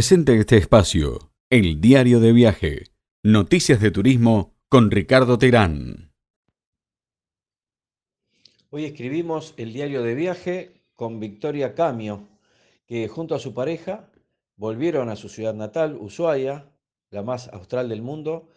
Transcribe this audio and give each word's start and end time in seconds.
Presente 0.00 0.34
este 0.38 0.56
espacio, 0.56 1.30
el 1.50 1.78
diario 1.82 2.20
de 2.20 2.32
viaje, 2.32 2.84
noticias 3.22 3.82
de 3.82 3.90
turismo 3.90 4.54
con 4.70 4.90
Ricardo 4.90 5.36
Terán. 5.36 6.14
Hoy 8.70 8.86
escribimos 8.86 9.52
el 9.58 9.74
diario 9.74 10.02
de 10.02 10.14
viaje 10.14 10.86
con 10.94 11.20
Victoria 11.20 11.74
Camio, 11.74 12.26
que 12.86 13.08
junto 13.08 13.34
a 13.34 13.38
su 13.38 13.52
pareja 13.52 14.10
volvieron 14.56 15.10
a 15.10 15.16
su 15.16 15.28
ciudad 15.28 15.52
natal, 15.52 15.98
Ushuaia, 16.00 16.72
la 17.10 17.22
más 17.22 17.48
austral 17.48 17.90
del 17.90 18.00
mundo, 18.00 18.48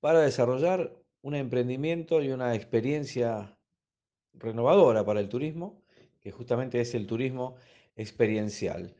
para 0.00 0.20
desarrollar 0.20 0.94
un 1.22 1.34
emprendimiento 1.34 2.22
y 2.22 2.28
una 2.28 2.54
experiencia 2.54 3.56
renovadora 4.34 5.02
para 5.02 5.20
el 5.20 5.30
turismo, 5.30 5.80
que 6.20 6.30
justamente 6.30 6.78
es 6.78 6.94
el 6.94 7.06
turismo 7.06 7.56
experiencial. 7.96 8.94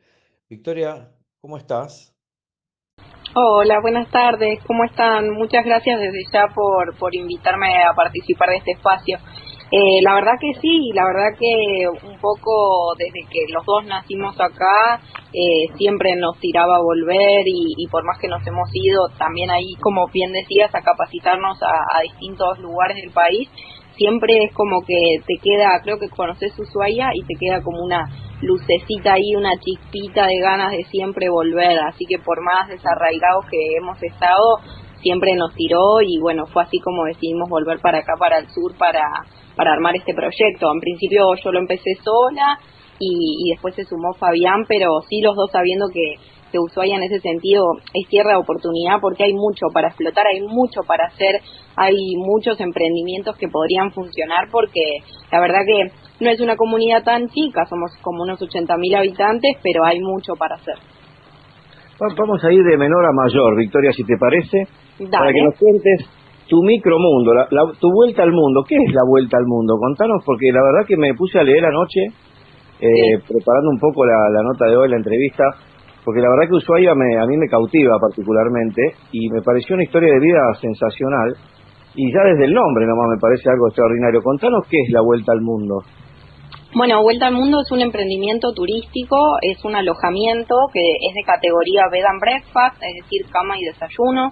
Victoria, 0.49 1.11
¿Cómo 1.45 1.57
estás? 1.57 2.11
Hola, 3.35 3.79
buenas 3.79 4.09
tardes. 4.09 4.57
¿Cómo 4.65 4.83
están? 4.83 5.29
Muchas 5.29 5.63
gracias 5.63 5.99
desde 5.99 6.23
ya 6.33 6.47
por, 6.55 6.97
por 6.97 7.13
invitarme 7.13 7.83
a 7.83 7.93
participar 7.93 8.49
de 8.49 8.55
este 8.55 8.71
espacio. 8.71 9.19
Eh, 9.71 10.01
la 10.01 10.15
verdad 10.15 10.31
que 10.41 10.59
sí, 10.59 10.89
la 10.95 11.03
verdad 11.05 11.37
que 11.37 11.87
un 12.07 12.19
poco 12.19 12.95
desde 12.97 13.29
que 13.29 13.45
los 13.53 13.63
dos 13.63 13.85
nacimos 13.85 14.33
acá, 14.41 14.99
eh, 15.31 15.69
siempre 15.77 16.15
nos 16.15 16.39
tiraba 16.39 16.77
a 16.77 16.81
volver 16.81 17.43
y, 17.45 17.87
por 17.91 18.03
más 18.05 18.17
que 18.17 18.27
nos 18.27 18.41
hemos 18.47 18.67
ido 18.73 19.09
también 19.19 19.51
ahí, 19.51 19.75
como 19.81 20.07
bien 20.11 20.31
decías, 20.31 20.73
a 20.73 20.81
capacitarnos 20.81 21.61
a, 21.61 21.69
a 21.95 22.01
distintos 22.01 22.57
lugares 22.57 22.97
del 22.97 23.11
país, 23.11 23.51
siempre 23.97 24.43
es 24.43 24.53
como 24.53 24.81
que 24.85 25.19
te 25.25 25.35
queda, 25.41 25.79
creo 25.83 25.99
que 25.99 26.09
conoces 26.09 26.57
Ushuaia 26.57 27.09
y 27.13 27.25
te 27.25 27.35
queda 27.39 27.61
como 27.61 27.83
una 27.83 28.05
lucecita 28.41 29.13
ahí, 29.13 29.35
una 29.35 29.57
chispita 29.57 30.27
de 30.27 30.39
ganas 30.39 30.71
de 30.71 30.83
siempre 30.85 31.29
volver, 31.29 31.79
así 31.79 32.05
que 32.05 32.19
por 32.19 32.43
más 32.43 32.67
desarraigados 32.67 33.45
que 33.49 33.77
hemos 33.77 34.01
estado, 34.03 34.59
siempre 35.01 35.35
nos 35.35 35.53
tiró 35.55 36.01
y 36.01 36.19
bueno, 36.19 36.45
fue 36.47 36.63
así 36.63 36.79
como 36.79 37.05
decidimos 37.05 37.49
volver 37.49 37.79
para 37.79 37.99
acá, 37.99 38.13
para 38.19 38.39
el 38.39 38.47
sur, 38.49 38.75
para, 38.77 39.03
para 39.55 39.73
armar 39.73 39.95
este 39.95 40.13
proyecto. 40.13 40.71
En 40.73 40.79
principio 40.79 41.35
yo 41.35 41.51
lo 41.51 41.59
empecé 41.59 41.95
sola 42.03 42.57
y, 42.99 43.45
y 43.45 43.51
después 43.51 43.75
se 43.75 43.85
sumó 43.85 44.13
Fabián, 44.13 44.65
pero 44.67 44.89
sí 45.07 45.21
los 45.21 45.35
dos 45.35 45.51
sabiendo 45.51 45.87
que 45.93 46.15
que 46.55 46.59
Ushuaia 46.59 46.95
en 46.95 47.03
ese 47.03 47.19
sentido 47.19 47.65
es 47.93 48.07
tierra 48.07 48.31
de 48.31 48.37
oportunidad 48.37 49.01
porque 49.01 49.25
hay 49.25 49.33
mucho 49.33 49.67
para 49.73 49.89
explotar, 49.89 50.23
hay 50.27 50.39
mucho 50.39 50.81
para 50.87 51.07
hacer, 51.07 51.35
hay 51.75 52.15
muchos 52.15 52.59
emprendimientos 52.61 53.35
que 53.35 53.49
podrían 53.49 53.91
funcionar 53.91 54.47
porque 54.49 55.03
la 55.31 55.41
verdad 55.41 55.67
que 55.67 55.91
no 56.23 56.31
es 56.31 56.39
una 56.39 56.55
comunidad 56.55 57.03
tan 57.03 57.27
chica, 57.27 57.65
somos 57.65 57.91
como 58.01 58.23
unos 58.23 58.39
80.000 58.39 58.95
habitantes, 58.95 59.57
pero 59.61 59.83
hay 59.83 59.99
mucho 59.99 60.33
para 60.39 60.55
hacer. 60.55 60.75
Vamos 61.99 62.43
a 62.43 62.51
ir 62.51 62.63
de 62.63 62.77
menor 62.77 63.05
a 63.05 63.11
mayor, 63.11 63.57
Victoria, 63.57 63.91
si 63.91 64.03
te 64.03 64.15
parece, 64.17 64.63
para 65.11 65.31
que 65.33 65.41
nos 65.43 65.59
cuentes 65.59 66.07
tu 66.47 66.61
micromundo, 66.63 67.33
la, 67.33 67.47
tu 67.79 67.91
vuelta 67.91 68.23
al 68.23 68.31
mundo. 68.31 68.63
¿Qué 68.67 68.75
es 68.75 68.93
la 68.93 69.03
vuelta 69.07 69.37
al 69.37 69.45
mundo? 69.45 69.75
Contanos, 69.79 70.23
porque 70.25 70.51
la 70.51 70.61
verdad 70.61 70.87
que 70.87 70.95
me 70.95 71.13
puse 71.15 71.39
a 71.39 71.43
leer 71.43 71.65
anoche, 71.65 72.01
eh, 72.79 73.19
preparando 73.27 73.71
un 73.71 73.79
poco 73.79 74.05
la, 74.05 74.29
la 74.29 74.43
nota 74.43 74.67
de 74.67 74.77
hoy, 74.77 74.89
la 74.89 74.97
entrevista, 74.97 75.43
porque 76.05 76.21
la 76.21 76.29
verdad 76.29 76.47
que 76.47 76.55
Ushuaia 76.55 76.93
me, 76.93 77.17
a 77.17 77.25
mí 77.25 77.35
me 77.35 77.49
cautiva 77.49 77.97
particularmente 77.99 78.93
y 79.11 79.27
me 79.29 79.41
pareció 79.41 79.73
una 79.73 79.83
historia 79.83 80.13
de 80.13 80.19
vida 80.19 80.53
sensacional 80.61 81.35
y 81.95 82.13
ya 82.13 82.21
desde 82.29 82.45
el 82.45 82.53
nombre 82.53 82.85
nomás 82.85 83.09
me 83.09 83.19
parece 83.19 83.49
algo 83.49 83.67
extraordinario. 83.67 84.21
Contanos 84.21 84.67
qué 84.69 84.77
es 84.85 84.91
la 84.91 85.01
Vuelta 85.01 85.31
al 85.31 85.41
Mundo. 85.41 85.81
Bueno, 86.75 87.01
Vuelta 87.01 87.27
al 87.27 87.33
Mundo 87.33 87.61
es 87.61 87.71
un 87.71 87.81
emprendimiento 87.81 88.53
turístico, 88.53 89.17
es 89.41 89.63
un 89.65 89.75
alojamiento 89.75 90.55
que 90.73 90.81
es 90.81 91.15
de 91.15 91.23
categoría 91.23 91.87
bed 91.89 92.03
and 92.03 92.21
breakfast, 92.21 92.83
es 92.83 93.01
decir, 93.01 93.25
cama 93.31 93.55
y 93.57 93.63
desayuno. 93.63 94.29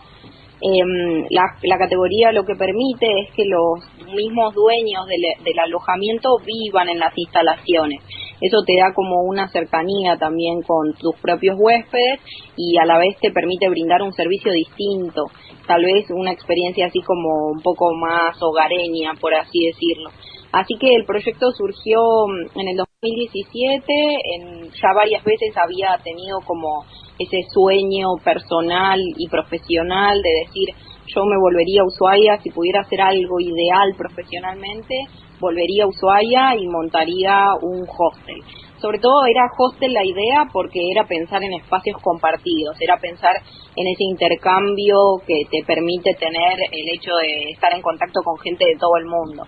Eh, 0.62 0.84
la, 1.30 1.44
la, 1.64 1.78
categoría 1.78 2.32
lo 2.32 2.44
que 2.46 2.56
permite 2.56 3.08
es 3.20 3.34
que 3.36 3.44
los 3.46 3.84
mismos 4.14 4.54
dueños 4.54 5.06
del 5.08 5.60
alojamiento 5.60 6.38
vivan 6.46 6.90
en 6.90 7.00
las 7.00 7.18
instalaciones. 7.18 8.02
Eso 8.42 8.64
te 8.66 8.76
da 8.78 8.94
como 8.94 9.22
una 9.24 9.48
cercanía 9.50 10.18
también 10.18 10.62
con 10.62 10.94
tus 10.94 11.16
propios 11.22 11.56
huéspedes 11.60 12.20
y 12.58 12.78
a 12.78 12.86
la 12.86 12.98
vez 12.98 13.18
te 13.22 13.32
permite 13.32 13.70
brindar 13.70 14.02
un 14.02 14.14
servicio 14.14 14.52
distinto, 14.52 15.26
tal 15.68 15.84
vez 15.84 16.06
una 16.10 16.32
experiencia 16.32 16.88
así 16.88 17.00
como 17.02 17.52
un 17.52 17.62
poco 17.62 17.94
más 17.94 18.36
hogareña, 18.42 19.14
por 19.20 19.34
así 19.34 19.60
decirlo. 19.66 20.10
Así 20.52 20.76
que 20.80 20.94
el 20.94 21.06
proyecto 21.06 21.52
surgió 21.52 22.00
mm, 22.28 22.60
en 22.60 22.68
el 22.68 22.78
2017, 22.78 23.94
en, 24.36 24.70
ya 24.70 24.94
varias 24.96 25.24
veces 25.24 25.56
había 25.58 25.98
tenido 26.04 26.40
como 26.46 26.86
ese 27.18 27.42
sueño 27.52 28.10
personal 28.24 29.00
y 29.18 29.28
profesional 29.30 30.22
de 30.22 30.30
decir 30.46 30.70
yo 31.08 31.26
me 31.26 31.38
volvería 31.38 31.82
a 31.82 31.86
Ushuaia 31.86 32.40
si 32.42 32.50
pudiera 32.50 32.82
hacer 32.82 33.02
algo 33.02 33.40
ideal 33.40 33.94
profesionalmente 33.98 34.96
volvería 35.44 35.84
a 35.84 35.88
Ushuaia 35.88 36.56
y 36.56 36.68
montaría 36.68 37.52
un 37.62 37.84
hostel. 37.84 38.40
Sobre 38.80 39.00
todo 39.00 39.26
era 39.28 39.52
hostel 39.58 39.92
la 39.94 40.06
idea 40.06 40.48
porque 40.52 40.80
era 40.92 41.04
pensar 41.06 41.44
en 41.44 41.54
espacios 41.54 42.02
compartidos, 42.02 42.76
era 42.80 42.98
pensar 42.98 43.36
en 43.76 43.88
ese 43.88 44.04
intercambio 44.04 44.96
que 45.28 45.44
te 45.52 45.64
permite 45.66 46.14
tener 46.16 46.60
el 46.72 46.86
hecho 46.96 47.12
de 47.22 47.52
estar 47.52 47.74
en 47.74 47.82
contacto 47.82 48.22
con 48.24 48.38
gente 48.40 48.66
de 48.66 48.78
todo 48.80 48.96
el 48.98 49.06
mundo. 49.06 49.44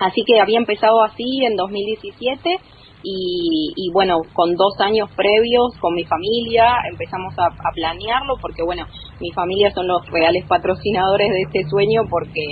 Así 0.00 0.22
que 0.26 0.40
había 0.40 0.58
empezado 0.58 1.02
así 1.02 1.44
en 1.44 1.56
2017 1.56 2.58
y, 3.04 3.90
bueno, 3.92 4.20
con 4.32 4.54
dos 4.54 4.74
años 4.80 5.10
previos 5.16 5.76
con 5.80 5.94
mi 5.94 6.04
familia 6.04 6.76
empezamos 6.90 7.34
a, 7.38 7.50
planearlo 7.74 8.34
porque 8.40 8.62
bueno, 8.62 8.84
mi 9.20 9.30
familia 9.32 9.70
son 9.70 9.88
los 9.88 10.06
reales 10.10 10.44
patrocinadores 10.46 11.30
de 11.30 11.42
este 11.42 11.68
sueño 11.68 12.02
porque 12.08 12.42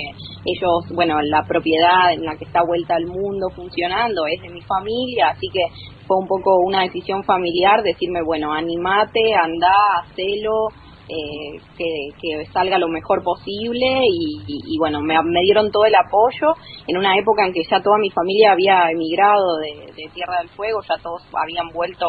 ellos, 0.44 0.94
bueno, 0.94 1.20
la 1.22 1.44
propiedad 1.44 2.12
en 2.12 2.24
la 2.24 2.36
que 2.36 2.44
está 2.44 2.62
vuelta 2.64 2.94
al 2.96 3.06
mundo 3.06 3.50
funcionando 3.54 4.26
es 4.26 4.40
de 4.42 4.48
mi 4.48 4.62
familia, 4.62 5.28
así 5.28 5.46
que 5.52 5.60
fue 6.06 6.16
un 6.18 6.26
poco 6.26 6.56
una 6.64 6.82
decisión 6.82 7.22
familiar 7.24 7.82
decirme, 7.82 8.22
bueno, 8.22 8.52
animate, 8.52 9.34
anda, 9.34 9.72
hacelo, 10.02 10.68
eh, 11.10 11.60
que, 11.76 12.46
salga 12.52 12.78
lo 12.78 12.88
mejor 12.88 13.22
posible 13.24 13.86
y, 14.06 14.78
bueno, 14.78 15.00
me, 15.00 15.14
dieron 15.42 15.70
todo 15.70 15.84
el 15.84 15.94
apoyo. 15.94 16.54
En 16.86 16.96
una 16.96 17.16
época 17.18 17.44
en 17.46 17.52
que 17.52 17.62
ya 17.68 17.82
toda 17.82 17.98
mi 17.98 18.10
familia 18.10 18.52
había 18.52 18.90
emigrado 18.90 19.56
de, 19.58 20.08
Tierra 20.14 20.38
del 20.38 20.48
Fuego, 20.50 20.80
ya 20.88 21.00
todos 21.02 21.22
habían 21.34 21.68
vuelto, 21.72 22.06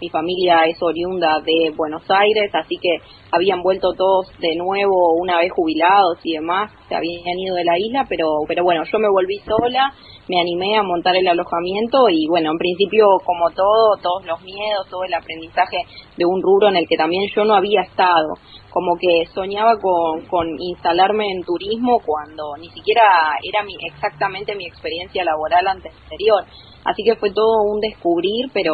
mi 0.00 0.08
familia 0.08 0.64
es 0.64 0.78
oriunda 0.80 1.40
de 1.44 1.70
Buenos 1.76 2.02
Aires, 2.08 2.50
así 2.54 2.76
que 2.80 2.96
habían 3.30 3.62
vuelto 3.62 3.92
todos 3.92 4.32
de 4.38 4.56
nuevo 4.56 5.12
una 5.20 5.38
vez 5.38 5.52
jubilados 5.52 6.18
y 6.24 6.34
demás, 6.34 6.72
se 6.88 6.94
habían 6.94 7.38
ido 7.38 7.54
de 7.54 7.64
la 7.64 7.78
isla, 7.78 8.06
pero, 8.08 8.26
pero 8.48 8.64
bueno, 8.64 8.82
yo 8.90 8.98
me 8.98 9.10
volví 9.10 9.36
sola, 9.44 9.92
me 10.26 10.40
animé 10.40 10.78
a 10.78 10.82
montar 10.82 11.16
el 11.16 11.28
alojamiento 11.28 12.08
y 12.08 12.26
bueno, 12.28 12.52
en 12.52 12.58
principio 12.58 13.04
como 13.26 13.50
todo, 13.50 13.96
todos 14.02 14.24
los 14.24 14.40
miedos, 14.42 14.88
todo 14.88 15.04
el 15.04 15.12
aprendizaje 15.12 15.84
de 16.16 16.24
un 16.24 16.40
rubro 16.40 16.68
en 16.68 16.76
el 16.76 16.88
que 16.88 16.96
también 16.96 17.24
yo 17.36 17.44
no 17.44 17.54
había 17.54 17.82
estado, 17.82 18.34
como 18.70 18.96
que 18.98 19.26
soñaba 19.34 19.76
con, 19.76 20.24
con 20.28 20.46
instalarme 20.58 21.26
en 21.30 21.42
turismo 21.42 22.00
cuando 22.06 22.56
ni 22.58 22.70
siquiera 22.70 23.36
era 23.42 23.62
mi, 23.64 23.74
exactamente 23.84 24.54
mi 24.54 24.66
experiencia 24.66 25.24
laboral 25.24 25.66
anterior, 25.66 26.44
así 26.86 27.02
que 27.04 27.16
fue 27.16 27.32
todo 27.32 27.64
un 27.70 27.80
descubrir, 27.80 28.46
pero 28.54 28.72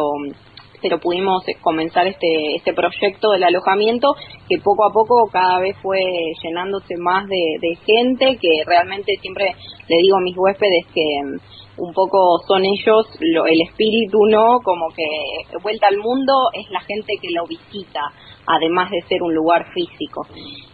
pero 0.81 0.99
pudimos 0.99 1.43
comenzar 1.61 2.07
este, 2.07 2.55
este 2.55 2.73
proyecto 2.73 3.31
del 3.31 3.43
alojamiento 3.43 4.13
que 4.47 4.57
poco 4.59 4.85
a 4.85 4.93
poco 4.93 5.29
cada 5.31 5.59
vez 5.59 5.75
fue 5.81 6.01
llenándose 6.43 6.95
más 6.97 7.27
de, 7.27 7.75
gente, 7.85 8.37
que 8.39 8.63
realmente 8.65 9.13
siempre 9.21 9.53
le 9.87 9.97
digo 10.01 10.17
a 10.17 10.21
mis 10.21 10.37
huéspedes 10.37 10.85
que 10.93 11.01
mm, 11.23 11.83
un 11.83 11.93
poco 11.93 12.39
son 12.47 12.63
ellos 12.65 13.05
el 13.21 13.61
espíritu, 13.61 14.25
¿no? 14.29 14.59
Como 14.63 14.87
que 14.95 15.57
vuelta 15.61 15.87
al 15.87 15.97
mundo 15.97 16.33
es 16.53 16.69
la 16.71 16.81
gente 16.81 17.13
que 17.21 17.29
lo 17.31 17.45
visita, 17.45 18.01
además 18.47 18.89
de 18.89 19.01
ser 19.07 19.21
un 19.21 19.33
lugar 19.33 19.65
físico. 19.73 20.25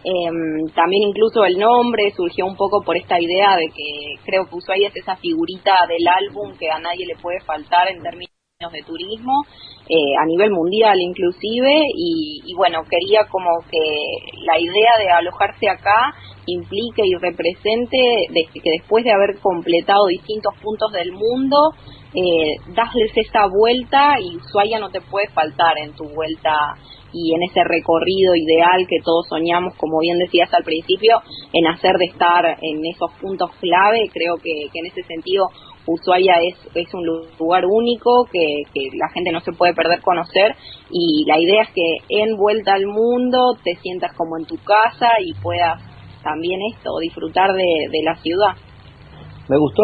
Em, 0.04 0.66
también 0.74 1.02
incluso 1.08 1.44
el 1.44 1.58
nombre 1.58 2.10
surgió 2.16 2.46
un 2.46 2.56
poco 2.56 2.82
por 2.82 2.96
esta 2.96 3.20
idea 3.20 3.56
de 3.56 3.66
que 3.68 4.14
creo 4.24 4.46
que 4.46 4.56
Ushuaia 4.56 4.88
es 4.88 4.96
esa 4.96 5.16
figurita 5.16 5.72
del 5.88 6.06
álbum 6.08 6.56
que 6.58 6.70
a 6.70 6.78
nadie 6.78 7.06
le 7.06 7.16
puede 7.20 7.40
faltar 7.40 7.88
en 7.88 8.02
términos 8.02 8.30
de 8.72 8.82
turismo 8.82 9.42
eh, 9.88 10.16
a 10.18 10.24
nivel 10.24 10.50
mundial 10.50 10.98
inclusive 10.98 11.84
y, 11.94 12.54
bueno 12.56 12.84
quería 12.88 13.26
como 13.28 13.50
que 13.70 13.78
la 14.46 14.58
idea 14.58 14.92
de 14.98 15.10
alojarse 15.10 15.68
acá 15.68 16.14
implique 16.46 17.02
y 17.04 17.14
represente 17.14 17.98
de, 18.30 18.46
que 18.52 18.70
después 18.78 19.04
de 19.04 19.12
haber 19.12 19.38
completado 19.40 20.06
distintos 20.06 20.54
puntos 20.62 20.90
del 20.92 21.12
mundo 21.12 21.74
eh, 22.14 22.56
dasles 22.74 23.12
esa 23.14 23.46
vuelta 23.46 24.16
y 24.20 24.36
Ushuaia 24.36 24.78
no 24.78 24.88
te 24.88 25.00
puede 25.00 25.28
faltar 25.28 25.76
en 25.78 25.92
tu 25.94 26.04
vuelta 26.04 26.76
y 27.12 27.34
en 27.34 27.42
ese 27.42 27.62
recorrido 27.62 28.34
ideal 28.34 28.86
que 28.88 28.98
todos 29.04 29.28
soñamos, 29.28 29.74
como 29.76 30.00
bien 30.00 30.18
decías 30.18 30.52
al 30.52 30.64
principio, 30.64 31.22
en 31.52 31.66
hacer 31.68 31.96
de 31.96 32.06
estar 32.06 32.44
en 32.60 32.84
esos 32.86 33.12
puntos 33.20 33.50
clave, 33.60 34.10
creo 34.12 34.36
que, 34.36 34.68
que 34.72 34.80
en 34.80 34.86
ese 34.86 35.02
sentido 35.04 35.46
Ushuaia 35.86 36.34
es, 36.48 36.56
es 36.74 36.94
un 36.94 37.04
lugar 37.38 37.64
único 37.66 38.24
que, 38.32 38.62
que 38.72 38.96
la 38.96 39.08
gente 39.10 39.32
no 39.32 39.40
se 39.40 39.52
puede 39.52 39.74
perder 39.74 40.00
conocer 40.00 40.54
y 40.90 41.24
la 41.26 41.38
idea 41.38 41.62
es 41.62 41.68
que 41.74 42.22
en 42.22 42.36
vuelta 42.36 42.74
al 42.74 42.86
mundo 42.86 43.56
te 43.62 43.74
sientas 43.76 44.14
como 44.14 44.38
en 44.38 44.46
tu 44.46 44.56
casa 44.56 45.08
y 45.20 45.34
puedas 45.42 45.82
también 46.22 46.60
esto, 46.74 46.90
disfrutar 47.00 47.52
de, 47.52 47.88
de 47.90 48.02
la 48.02 48.16
ciudad. 48.16 48.56
Me 49.48 49.58
gustó 49.58 49.82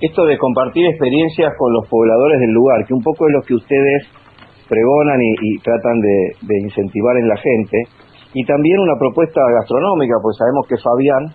esto 0.00 0.24
de 0.24 0.38
compartir 0.38 0.86
experiencias 0.86 1.52
con 1.58 1.72
los 1.74 1.86
pobladores 1.88 2.40
del 2.40 2.52
lugar, 2.52 2.86
que 2.86 2.94
un 2.94 3.02
poco 3.02 3.26
es 3.26 3.32
lo 3.34 3.42
que 3.42 3.54
ustedes 3.54 4.08
pregonan 4.68 5.18
y, 5.20 5.58
tratan 5.58 6.00
de, 6.00 6.58
incentivar 6.62 7.16
en 7.18 7.28
la 7.28 7.36
gente, 7.36 7.76
y 8.32 8.44
también 8.46 8.78
una 8.78 8.94
propuesta 8.98 9.40
gastronómica, 9.58 10.14
pues 10.22 10.36
sabemos 10.38 10.64
que 10.68 10.78
Fabián 10.78 11.34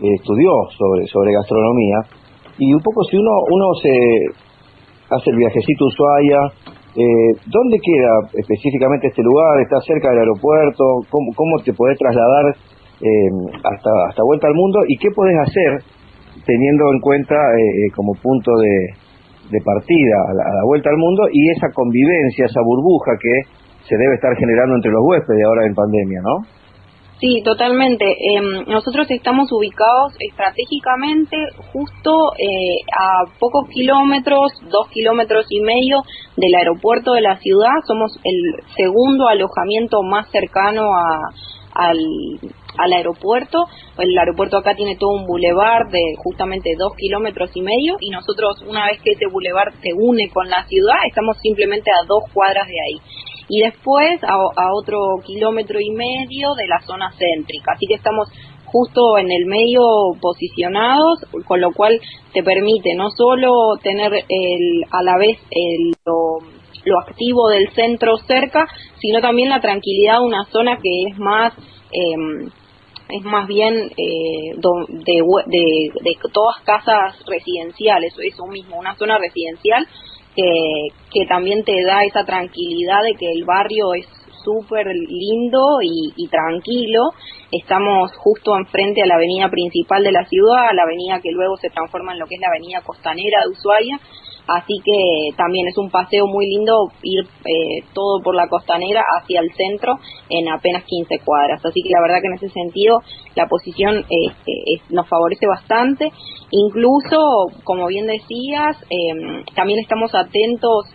eh, 0.00 0.14
estudió 0.16 0.50
sobre, 0.72 1.06
sobre 1.06 1.32
gastronomía, 1.34 1.98
y 2.60 2.72
un 2.72 2.80
poco 2.80 3.02
si 3.04 3.16
uno, 3.16 3.32
uno 3.50 3.66
se 3.82 3.90
hace 5.10 5.30
el 5.30 5.36
viajecito 5.36 5.86
Ushuaia, 5.86 6.40
eh, 6.94 7.32
¿dónde 7.46 7.78
queda 7.80 8.30
específicamente 8.36 9.08
este 9.08 9.22
lugar? 9.22 9.60
¿Está 9.60 9.80
cerca 9.80 10.10
del 10.10 10.20
aeropuerto? 10.20 10.84
¿Cómo, 11.08 11.32
cómo 11.34 11.56
te 11.64 11.72
podés 11.72 11.98
trasladar 11.98 12.54
eh, 13.00 13.30
hasta, 13.64 13.90
hasta 14.08 14.22
vuelta 14.22 14.46
al 14.46 14.54
mundo? 14.54 14.80
¿Y 14.86 14.96
qué 14.98 15.08
podés 15.10 15.38
hacer 15.40 15.82
teniendo 16.44 16.92
en 16.92 17.00
cuenta 17.00 17.34
eh, 17.34 17.90
como 17.96 18.12
punto 18.14 18.52
de, 18.58 18.92
de 19.50 19.60
partida 19.64 20.16
a 20.28 20.34
la, 20.34 20.64
vuelta 20.64 20.90
al 20.90 20.96
mundo 20.96 21.24
y 21.32 21.50
esa 21.50 21.68
convivencia, 21.74 22.46
esa 22.46 22.60
burbuja 22.62 23.12
que 23.20 23.34
se 23.88 23.96
debe 23.96 24.14
estar 24.14 24.34
generando 24.36 24.76
entre 24.76 24.90
los 24.90 25.02
huéspedes 25.02 25.44
ahora 25.44 25.66
en 25.66 25.74
pandemia, 25.74 26.20
¿no? 26.22 26.59
Sí, 27.20 27.42
totalmente. 27.44 28.06
Em, 28.06 28.64
nosotros 28.66 29.06
estamos 29.10 29.52
ubicados 29.52 30.14
estratégicamente 30.20 31.36
justo 31.70 32.32
eh, 32.38 32.80
a 32.98 33.30
pocos 33.38 33.68
kilómetros, 33.68 34.52
dos 34.70 34.88
kilómetros 34.88 35.44
y 35.50 35.60
medio 35.60 35.98
del 36.38 36.54
aeropuerto 36.54 37.12
de 37.12 37.20
la 37.20 37.36
ciudad. 37.36 37.74
Somos 37.86 38.18
el 38.24 38.64
segundo 38.74 39.28
alojamiento 39.28 40.02
más 40.02 40.30
cercano 40.30 40.88
al, 41.74 41.98
al 42.78 42.92
aeropuerto. 42.94 43.66
El 43.98 44.16
aeropuerto 44.16 44.56
acá 44.56 44.74
tiene 44.74 44.96
todo 44.96 45.10
un 45.10 45.26
bulevar 45.26 45.90
de 45.90 46.00
justamente 46.24 46.70
dos 46.78 46.94
kilómetros 46.96 47.50
y 47.54 47.60
medio 47.60 47.96
y 48.00 48.08
nosotros 48.08 48.62
una 48.66 48.86
vez 48.86 48.98
que 49.02 49.12
ese 49.12 49.26
bulevar 49.30 49.72
se 49.82 49.92
une 49.92 50.30
con 50.32 50.48
la 50.48 50.64
ciudad 50.64 50.96
estamos 51.06 51.36
simplemente 51.42 51.90
a 51.90 52.06
dos 52.06 52.24
cuadras 52.32 52.66
de 52.66 52.80
ahí. 52.80 53.29
Y 53.50 53.60
después 53.62 54.22
a, 54.22 54.72
otro 54.72 54.98
kilómetro 55.26 55.80
y 55.80 55.90
medio 55.90 56.54
de 56.54 56.68
la 56.68 56.80
zona 56.86 57.12
céntrica. 57.18 57.72
Así 57.72 57.86
que 57.86 57.94
estamos 57.94 58.28
justo 58.64 59.18
en 59.18 59.30
el 59.30 59.46
medio 59.46 59.82
posicionados, 60.20 61.26
con 61.46 61.60
lo 61.60 61.72
cual 61.72 62.00
te 62.32 62.44
permite 62.44 62.94
no 62.94 63.10
solo 63.10 63.76
tener 63.82 64.12
el, 64.12 64.84
a 64.92 65.02
la 65.02 65.18
vez 65.18 65.38
el, 65.50 65.92
lo 66.84 67.00
activo 67.00 67.48
del 67.48 67.68
centro 67.72 68.16
cerca, 68.18 68.68
sino 69.00 69.20
también 69.20 69.48
la 69.48 69.60
tranquilidad 69.60 70.20
de 70.20 70.26
una 70.26 70.44
zona 70.46 70.76
que 70.76 71.10
es 71.10 71.18
más 71.18 71.52
eh, 71.92 72.48
es 73.12 73.24
más 73.24 73.46
bien 73.48 73.74
eh, 73.74 74.54
de, 74.56 75.22
de, 75.46 75.90
de, 76.00 76.16
todas 76.32 76.60
casas 76.64 77.16
residenciales, 77.26 78.14
eso 78.22 78.46
mismo, 78.46 78.78
una 78.78 78.94
zona 78.96 79.18
residencial 79.18 79.86
que, 80.34 80.88
que 81.12 81.26
también 81.26 81.64
te 81.64 81.74
da 81.84 82.04
esa 82.04 82.24
tranquilidad 82.24 83.02
de 83.04 83.14
que 83.14 83.30
el 83.30 83.44
barrio 83.44 83.94
es 83.94 84.06
súper 84.44 84.86
lindo 84.86 85.80
y, 85.82 86.28
tranquilo. 86.28 87.10
Estamos 87.50 88.12
justo 88.16 88.56
enfrente 88.56 89.02
a 89.02 89.06
la 89.06 89.16
avenida 89.16 89.48
principal 89.48 90.02
de 90.04 90.12
la 90.12 90.24
ciudad, 90.26 90.70
la 90.74 90.82
avenida 90.82 91.20
que 91.20 91.32
luego 91.32 91.56
se 91.56 91.70
transforma 91.70 92.12
en 92.12 92.20
lo 92.20 92.26
que 92.26 92.36
es 92.36 92.40
la 92.40 92.48
avenida 92.48 92.80
costanera 92.82 93.42
de 93.42 93.50
Ushuaia, 93.50 93.98
Así 94.50 94.74
que 94.84 95.36
también 95.36 95.68
es 95.68 95.78
un 95.78 95.90
paseo 95.90 96.26
muy 96.26 96.44
lindo 96.46 96.90
ir 97.04 97.24
eh, 97.24 97.84
todo 97.94 98.20
por 98.20 98.34
la 98.34 98.48
costanera 98.48 99.00
hacia 99.16 99.40
el 99.40 99.52
centro 99.52 100.00
en 100.28 100.48
apenas 100.48 100.82
15 100.84 101.20
cuadras. 101.24 101.64
Así 101.64 101.82
que 101.82 101.90
la 101.90 102.02
verdad 102.02 102.20
que 102.20 102.26
en 102.26 102.34
ese 102.34 102.48
sentido 102.48 102.98
la 103.36 103.46
posición 103.46 103.98
eh, 103.98 104.80
nos 104.90 105.08
favorece 105.08 105.46
bastante. 105.46 106.10
Incluso, 106.50 107.46
como 107.62 107.86
bien 107.86 108.08
decías, 108.08 108.76
em, 108.90 109.44
también 109.54 109.78
estamos 109.78 110.12
atentos 110.16 110.86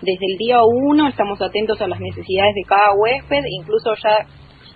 desde 0.00 0.26
el 0.32 0.38
día 0.38 0.58
uno, 0.64 1.08
estamos 1.08 1.42
atentos 1.42 1.80
a 1.80 1.88
las 1.88 1.98
necesidades 1.98 2.54
de 2.54 2.62
cada 2.62 2.94
huésped, 2.96 3.42
incluso 3.50 3.94
ya 4.02 4.26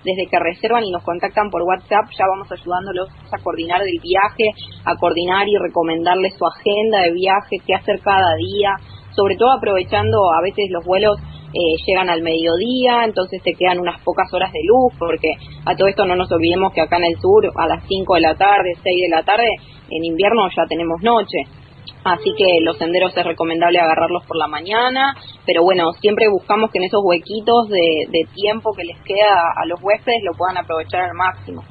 desde 0.07 0.31
que 0.31 0.39
reservan 0.39 0.85
y 0.85 0.93
nos 0.93 1.03
contactan 1.03 1.51
por 1.51 1.63
WhatsApp, 1.63 2.07
ya 2.17 2.25
vamos 2.31 2.47
ayudándolos 2.51 3.09
a 3.33 3.43
coordinar 3.43 3.83
el 3.83 3.99
viaje, 4.01 4.55
a 4.85 4.95
coordinar 4.95 5.49
y 5.49 5.59
recomendarles 5.59 6.35
su 6.39 6.47
agenda 6.47 7.03
de 7.03 7.13
viaje, 7.13 7.59
qué 7.67 7.75
hacer 7.75 8.01
cada 8.01 8.37
día, 8.37 8.77
sobre 9.11 9.37
todo 9.37 9.51
aprovechando 9.51 10.17
a 10.33 10.43
veces 10.43 10.71
los 10.71 10.85
vuelos 10.85 11.19
eh, 11.19 11.75
llegan 11.87 12.09
al 12.09 12.23
mediodía, 12.23 13.03
entonces 13.05 13.43
te 13.43 13.55
quedan 13.55 13.81
unas 13.81 14.01
pocas 14.03 14.33
horas 14.33 14.53
de 14.53 14.61
luz, 14.63 14.95
porque 14.97 15.35
a 15.65 15.75
todo 15.75 15.89
esto 15.89 16.07
no 16.07 16.15
nos 16.15 16.31
olvidemos 16.31 16.73
que 16.73 16.83
acá 16.83 16.99
en 16.99 17.11
el 17.11 17.19
sur 17.19 17.51
a 17.57 17.67
las 17.67 17.83
5 17.89 18.15
de 18.15 18.21
la 18.21 18.35
tarde, 18.37 18.75
6 18.81 18.85
de 18.85 19.09
la 19.11 19.25
tarde, 19.25 19.49
en 19.91 20.05
invierno 20.05 20.47
ya 20.55 20.67
tenemos 20.69 21.03
noche. 21.03 21.66
Así 22.05 22.33
que 22.37 22.61
los 22.63 22.79
senderos 22.79 23.17
es 23.17 23.25
recomendable 23.25 23.81
agarrarlos 23.81 24.25
por 24.27 24.37
la 24.37 24.47
mañana, 24.47 25.15
pero 25.45 25.63
bueno, 25.63 25.93
siempre 26.01 26.29
buscamos 26.29 26.71
que 26.71 26.79
en 26.79 26.85
esos 26.85 27.01
huequitos 27.05 27.69
de, 27.69 28.27
tiempo 28.35 28.73
que 28.75 28.85
les 28.85 28.99
queda 29.03 29.53
a 29.57 29.67
los 29.67 29.83
huéspedes 29.83 30.23
lo 30.23 30.33
puedan 30.37 30.57
aprovechar 30.59 31.03
al 31.03 31.15
máximo. 31.15 31.65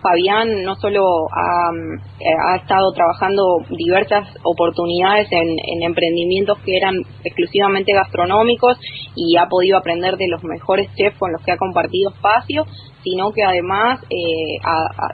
Fabián 0.00 0.64
no 0.64 0.74
solo 0.76 1.04
ha, 1.30 2.56
estado 2.56 2.92
trabajando 2.92 3.58
diversas 3.70 4.28
oportunidades 4.42 5.28
en, 5.30 5.82
emprendimientos 5.82 6.58
que 6.64 6.76
eran 6.76 6.96
exclusivamente 7.22 7.92
gastronómicos 7.92 8.78
y 9.14 9.36
ha 9.36 9.46
podido 9.46 9.78
aprender 9.78 10.16
de 10.16 10.28
los 10.28 10.42
mejores 10.42 10.88
chefs 10.96 11.18
con 11.18 11.32
los 11.32 11.42
que 11.42 11.52
ha 11.52 11.56
compartido 11.56 12.10
espacio, 12.10 12.64
sino 13.04 13.30
que 13.32 13.44
además 13.44 14.00
eh, 14.10 14.58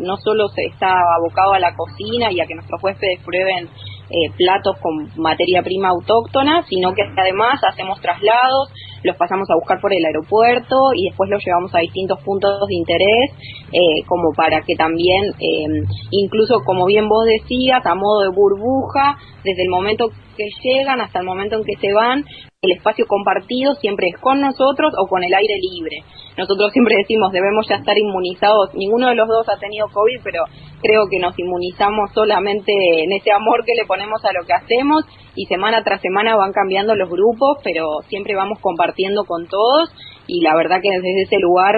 no 0.00 0.16
solo 0.18 0.48
se 0.48 0.64
está 0.66 0.92
abocado 1.16 1.52
a 1.52 1.58
la 1.58 1.74
cocina 1.74 2.32
y 2.32 2.40
a 2.40 2.46
que 2.46 2.54
nuestros 2.54 2.82
huéspedes 2.82 3.20
prueben 3.24 3.68
eh, 4.10 4.32
platos 4.36 4.76
con 4.80 5.10
materia 5.16 5.62
prima 5.62 5.90
autóctona, 5.90 6.64
sino 6.68 6.94
que 6.94 7.02
además 7.16 7.60
hacemos 7.62 8.00
traslados, 8.00 8.70
los 9.02 9.16
pasamos 9.16 9.48
a 9.50 9.54
buscar 9.54 9.80
por 9.80 9.92
el 9.92 10.04
aeropuerto 10.04 10.92
y 10.94 11.08
después 11.08 11.30
los 11.30 11.44
llevamos 11.44 11.74
a 11.74 11.80
distintos 11.80 12.20
puntos 12.22 12.66
de 12.68 12.74
interés, 12.74 13.30
eh, 13.72 14.04
como 14.06 14.32
para 14.34 14.62
que 14.62 14.74
también, 14.74 15.24
eh, 15.38 15.82
incluso 16.10 16.60
como 16.64 16.86
bien 16.86 17.08
vos 17.08 17.26
decías, 17.26 17.84
a 17.84 17.94
modo 17.94 18.22
de 18.22 18.30
burbuja, 18.30 19.16
desde 19.44 19.62
el 19.62 19.70
momento 19.70 20.10
que 20.36 20.46
llegan 20.62 21.00
hasta 21.00 21.20
el 21.20 21.26
momento 21.26 21.56
en 21.56 21.64
que 21.64 21.76
se 21.80 21.92
van, 21.92 22.24
el 22.60 22.72
espacio 22.72 23.06
compartido 23.06 23.74
siempre 23.76 24.08
es 24.08 24.20
con 24.20 24.40
nosotros 24.40 24.92
o 24.98 25.06
con 25.06 25.22
el 25.22 25.32
aire 25.32 25.54
libre. 25.62 26.02
Nosotros 26.36 26.72
siempre 26.72 26.96
decimos, 26.96 27.30
debemos 27.30 27.68
ya 27.68 27.76
estar 27.76 27.96
inmunizados. 27.96 28.74
Ninguno 28.74 29.08
de 29.08 29.14
los 29.14 29.28
dos 29.28 29.48
ha 29.48 29.60
tenido 29.60 29.86
COVID, 29.86 30.20
pero 30.24 30.42
creo 30.82 31.06
que 31.08 31.20
nos 31.20 31.38
inmunizamos 31.38 32.10
solamente 32.12 32.72
en 32.72 33.12
ese 33.12 33.30
amor 33.30 33.64
que 33.64 33.74
le 33.76 33.86
ponemos 33.86 34.24
a 34.24 34.32
lo 34.32 34.44
que 34.44 34.54
hacemos 34.54 35.04
y 35.38 35.46
semana 35.46 35.84
tras 35.84 36.00
semana 36.00 36.36
van 36.36 36.52
cambiando 36.52 36.96
los 36.96 37.08
grupos, 37.08 37.58
pero 37.62 37.86
siempre 38.08 38.34
vamos 38.34 38.58
compartiendo 38.60 39.22
con 39.24 39.46
todos 39.46 39.94
y 40.26 40.42
la 40.42 40.56
verdad 40.56 40.80
que 40.82 40.90
desde 40.90 41.22
ese 41.22 41.38
lugar 41.38 41.76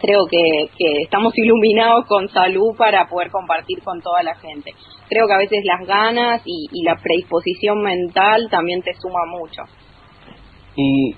creo 0.00 0.26
que, 0.28 0.66
estamos 1.02 1.32
iluminados 1.38 2.06
con 2.06 2.28
salud 2.28 2.74
para 2.76 3.06
poder 3.06 3.30
compartir 3.30 3.78
con 3.84 4.00
toda 4.00 4.22
la 4.24 4.34
gente. 4.34 4.72
Creo 5.08 5.28
que 5.28 5.34
a 5.34 5.38
veces 5.38 5.60
las 5.64 5.86
ganas 5.86 6.42
y, 6.44 6.66
y 6.72 6.82
la 6.82 6.96
predisposición 6.96 7.80
mental 7.80 8.48
también 8.50 8.82
te 8.82 8.92
suma 8.94 9.20
mucho. 9.30 9.62
Y 10.74 11.12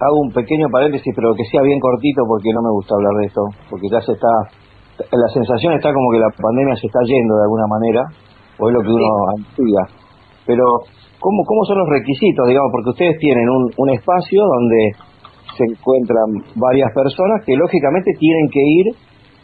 hago 0.00 0.16
un 0.24 0.32
pequeño 0.32 0.68
paréntesis, 0.72 1.12
pero 1.14 1.34
que 1.36 1.44
sea 1.50 1.60
bien 1.60 1.80
cortito 1.80 2.22
porque 2.26 2.48
no 2.54 2.62
me 2.62 2.72
gusta 2.72 2.94
hablar 2.96 3.12
de 3.20 3.26
esto, 3.26 3.42
porque 3.68 3.88
ya 3.92 4.00
se 4.00 4.12
está, 4.12 4.32
la 5.04 5.28
sensación 5.34 5.74
está 5.74 5.92
como 5.92 6.10
que 6.12 6.18
la 6.18 6.32
pandemia 6.32 6.76
se 6.76 6.86
está 6.86 7.00
yendo 7.04 7.34
de 7.36 7.44
alguna 7.44 7.66
manera, 7.68 8.02
o 8.56 8.68
es 8.68 8.74
lo 8.74 8.80
que 8.80 8.88
uno 8.88 9.08
ansiga. 9.36 9.84
Pero, 10.46 10.64
¿cómo, 11.20 11.44
¿cómo 11.44 11.64
son 11.64 11.78
los 11.78 11.88
requisitos, 11.88 12.48
digamos? 12.48 12.70
Porque 12.72 12.90
ustedes 12.90 13.18
tienen 13.18 13.48
un, 13.48 13.70
un 13.76 13.90
espacio 13.90 14.42
donde 14.42 14.92
se 15.56 15.64
encuentran 15.64 16.42
varias 16.56 16.90
personas 16.92 17.44
que 17.44 17.54
lógicamente 17.54 18.12
tienen 18.18 18.48
que 18.50 18.64
ir 18.64 18.86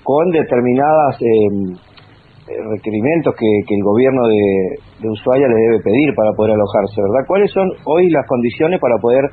con 0.02 0.30
determinadas 0.30 1.20
em, 1.20 1.76
eh, 1.76 2.62
requerimientos 2.74 3.34
que, 3.34 3.46
que, 3.66 3.74
el 3.74 3.82
gobierno 3.82 4.26
de, 4.26 4.80
de 5.02 5.08
Ushuaia 5.10 5.48
le 5.48 5.54
debe 5.54 5.78
pedir 5.82 6.14
para 6.14 6.32
poder 6.32 6.54
alojarse, 6.54 7.02
¿verdad? 7.02 7.26
¿Cuáles 7.26 7.50
son 7.50 7.68
hoy 7.84 8.08
las 8.10 8.26
condiciones 8.26 8.80
para 8.80 8.96
poder 8.98 9.24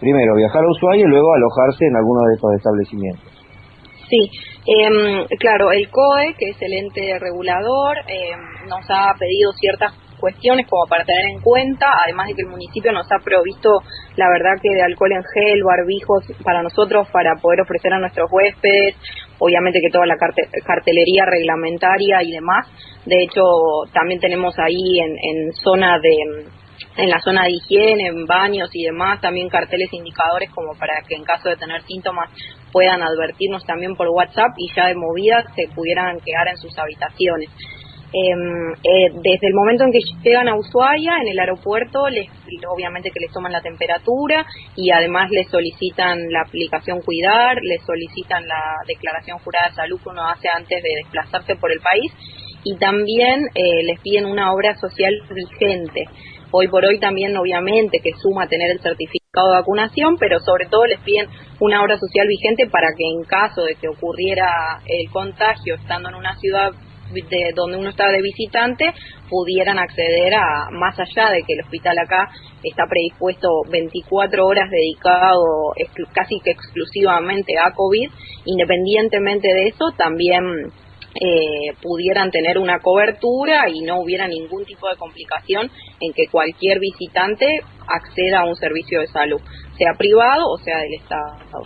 primero 0.00 0.34
viajar 0.36 0.62
a 0.64 0.70
Ushuaia 0.70 1.04
y 1.04 1.08
luego 1.08 1.32
alojarse 1.32 1.86
en 1.86 1.96
alguno 1.96 2.20
de 2.28 2.34
estos 2.34 2.50
establecimientos. 2.56 3.32
Sí, 4.08 4.30
eh, 4.66 5.26
claro, 5.38 5.72
el 5.72 5.90
COE, 5.90 6.34
que 6.38 6.50
es 6.50 6.56
el 6.60 6.72
ente 6.74 7.18
regulador, 7.18 7.98
eh, 8.06 8.36
nos 8.68 8.84
ha 8.88 9.12
pedido 9.18 9.50
ciertas 9.58 9.92
cuestiones 10.26 10.66
como 10.66 10.86
para 10.88 11.04
tener 11.04 11.24
en 11.30 11.40
cuenta, 11.40 11.86
además 12.04 12.26
de 12.26 12.34
que 12.34 12.42
el 12.42 12.48
municipio 12.48 12.90
nos 12.90 13.06
ha 13.12 13.22
provisto, 13.22 13.70
la 14.16 14.28
verdad 14.28 14.58
que 14.60 14.74
de 14.74 14.82
alcohol 14.82 15.12
en 15.12 15.22
gel, 15.22 15.62
barbijos 15.62 16.24
para 16.42 16.62
nosotros, 16.62 17.06
para 17.12 17.36
poder 17.36 17.60
ofrecer 17.60 17.92
a 17.92 18.00
nuestros 18.00 18.28
huéspedes, 18.32 18.96
obviamente 19.38 19.78
que 19.80 19.92
toda 19.92 20.04
la 20.06 20.16
cartelería 20.18 21.26
reglamentaria 21.26 22.24
y 22.24 22.32
demás. 22.32 22.66
De 23.04 23.22
hecho, 23.22 23.42
también 23.92 24.18
tenemos 24.18 24.58
ahí 24.58 24.98
en, 24.98 25.12
en 25.12 25.52
zona 25.52 26.00
de 26.00 26.46
en 26.96 27.08
la 27.08 27.20
zona 27.20 27.44
de 27.44 27.52
higiene, 27.52 28.08
en 28.08 28.26
baños 28.26 28.70
y 28.72 28.84
demás, 28.84 29.20
también 29.20 29.48
carteles 29.48 29.92
indicadores 29.92 30.50
como 30.50 30.72
para 30.78 31.02
que 31.06 31.14
en 31.14 31.24
caso 31.24 31.48
de 31.48 31.56
tener 31.56 31.82
síntomas 31.82 32.30
puedan 32.72 33.00
advertirnos 33.02 33.64
también 33.64 33.94
por 33.94 34.08
WhatsApp 34.08 34.52
y 34.56 34.74
ya 34.74 34.86
de 34.86 34.94
movida 34.96 35.44
se 35.54 35.68
pudieran 35.74 36.18
quedar 36.20 36.48
en 36.48 36.56
sus 36.56 36.76
habitaciones. 36.78 37.50
Em, 38.18 38.72
eh, 38.72 39.10
desde 39.12 39.46
el 39.46 39.52
momento 39.52 39.84
en 39.84 39.92
que 39.92 40.00
llegan 40.24 40.48
a 40.48 40.56
Ushuaia, 40.56 41.18
en 41.20 41.28
el 41.28 41.38
aeropuerto, 41.38 42.08
les, 42.08 42.26
obviamente 42.66 43.10
que 43.10 43.20
les 43.20 43.30
toman 43.30 43.52
la 43.52 43.60
temperatura 43.60 44.46
y 44.74 44.90
además 44.90 45.30
les 45.30 45.46
solicitan 45.48 46.30
la 46.30 46.40
aplicación 46.40 47.02
Cuidar, 47.02 47.58
les 47.60 47.84
solicitan 47.84 48.48
la 48.48 48.76
declaración 48.88 49.38
jurada 49.40 49.68
de 49.68 49.74
salud 49.74 50.00
que 50.02 50.08
uno 50.08 50.26
hace 50.26 50.48
antes 50.48 50.82
de 50.82 50.88
desplazarse 51.02 51.56
por 51.56 51.70
el 51.70 51.80
país 51.80 52.10
y 52.64 52.78
también 52.78 53.48
eh, 53.54 53.84
les 53.84 54.00
piden 54.00 54.24
una 54.24 54.54
obra 54.54 54.74
social 54.76 55.12
vigente. 55.34 56.04
Hoy 56.52 56.68
por 56.68 56.86
hoy 56.86 56.98
también, 56.98 57.36
obviamente, 57.36 57.98
que 58.02 58.12
suma 58.22 58.48
tener 58.48 58.70
el 58.70 58.80
certificado 58.80 59.50
de 59.50 59.58
vacunación, 59.58 60.16
pero 60.16 60.40
sobre 60.40 60.64
todo 60.70 60.86
les 60.86 61.00
piden 61.00 61.28
una 61.60 61.82
obra 61.82 61.98
social 61.98 62.26
vigente 62.26 62.66
para 62.66 62.88
que 62.96 63.04
en 63.04 63.24
caso 63.24 63.62
de 63.64 63.74
que 63.74 63.88
ocurriera 63.88 64.80
el 64.86 65.10
contagio 65.10 65.74
estando 65.74 66.08
en 66.08 66.14
una 66.14 66.34
ciudad 66.36 66.72
de 67.12 67.52
donde 67.54 67.78
uno 67.78 67.90
está 67.90 68.08
de 68.08 68.20
visitante 68.20 68.92
pudieran 69.28 69.78
acceder 69.78 70.34
a 70.34 70.70
más 70.70 70.98
allá 70.98 71.30
de 71.30 71.42
que 71.42 71.54
el 71.54 71.64
hospital 71.64 71.98
acá 71.98 72.30
está 72.62 72.84
predispuesto 72.88 73.48
24 73.70 74.44
horas 74.44 74.70
dedicado 74.70 75.42
casi 76.12 76.40
que 76.40 76.50
exclusivamente 76.50 77.54
a 77.58 77.72
COVID, 77.72 78.10
independientemente 78.44 79.48
de 79.48 79.68
eso 79.68 79.92
también 79.96 80.72
eh, 81.18 81.72
pudieran 81.80 82.30
tener 82.30 82.58
una 82.58 82.80
cobertura 82.80 83.70
y 83.70 83.80
no 83.80 84.00
hubiera 84.00 84.28
ningún 84.28 84.64
tipo 84.64 84.88
de 84.88 84.96
complicación 84.96 85.70
en 86.00 86.12
que 86.12 86.26
cualquier 86.30 86.78
visitante 86.78 87.46
acceda 87.88 88.40
a 88.40 88.44
un 88.44 88.56
servicio 88.56 89.00
de 89.00 89.06
salud, 89.06 89.40
sea 89.78 89.94
privado 89.96 90.44
o 90.50 90.58
sea 90.58 90.78
del 90.78 90.94
Estado. 90.94 91.62